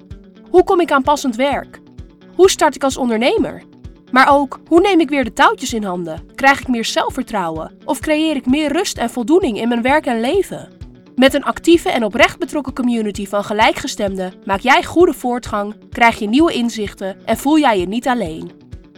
Hoe 0.49 0.63
kom 0.63 0.79
ik 0.81 0.91
aan 0.91 1.03
passend 1.03 1.35
werk? 1.35 1.79
Hoe 2.35 2.49
start 2.49 2.75
ik 2.75 2.83
als 2.83 2.97
ondernemer? 2.97 3.63
Maar 4.11 4.31
ook, 4.31 4.59
hoe 4.67 4.81
neem 4.81 4.99
ik 4.99 5.09
weer 5.09 5.23
de 5.23 5.33
touwtjes 5.33 5.73
in 5.73 5.83
handen? 5.83 6.21
Krijg 6.35 6.59
ik 6.59 6.67
meer 6.67 6.85
zelfvertrouwen? 6.85 7.77
Of 7.85 7.99
creëer 7.99 8.35
ik 8.35 8.45
meer 8.45 8.71
rust 8.71 8.97
en 8.97 9.09
voldoening 9.09 9.59
in 9.59 9.67
mijn 9.67 9.81
werk 9.81 10.05
en 10.05 10.19
leven? 10.19 10.69
Met 11.15 11.33
een 11.33 11.43
actieve 11.43 11.89
en 11.89 12.03
oprecht 12.03 12.39
betrokken 12.39 12.73
community 12.73 13.25
van 13.25 13.43
gelijkgestemden 13.43 14.33
maak 14.45 14.59
jij 14.59 14.83
goede 14.83 15.13
voortgang, 15.13 15.75
krijg 15.89 16.19
je 16.19 16.27
nieuwe 16.27 16.53
inzichten 16.53 17.25
en 17.25 17.37
voel 17.37 17.59
jij 17.59 17.79
je 17.79 17.87
niet 17.87 18.07
alleen. 18.07 18.51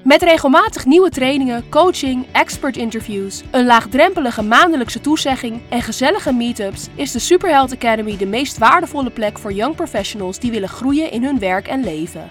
Met 0.04 0.22
regelmatig 0.22 0.86
nieuwe 0.86 1.10
trainingen, 1.10 1.70
coaching, 1.70 2.26
expert 2.32 2.78
interviews, 2.78 3.44
een 3.52 3.66
laagdrempelige 3.66 4.42
maandelijkse 4.42 5.02
toezegging 5.02 5.62
en 5.70 5.82
gezellige 5.82 6.34
meetups 6.34 6.88
is 6.96 7.12
de 7.12 7.20
Superheld 7.20 7.74
Academy 7.74 8.18
de 8.18 8.26
meest 8.26 8.58
waardevolle 8.58 9.10
plek 9.10 9.40
voor 9.40 9.54
young 9.54 9.76
professionals 9.76 10.40
die 10.40 10.52
willen 10.52 10.70
groeien 10.70 11.12
in 11.12 11.24
hun 11.24 11.40
werk 11.40 11.68
en 11.68 11.84
leven. 11.84 12.28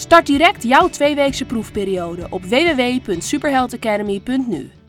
Start 0.00 0.26
direct 0.26 0.62
jouw 0.62 0.88
tweeweekse 0.88 1.44
proefperiode 1.44 2.26
op 2.30 2.44
www.superheldacademy.nu. 2.44 4.79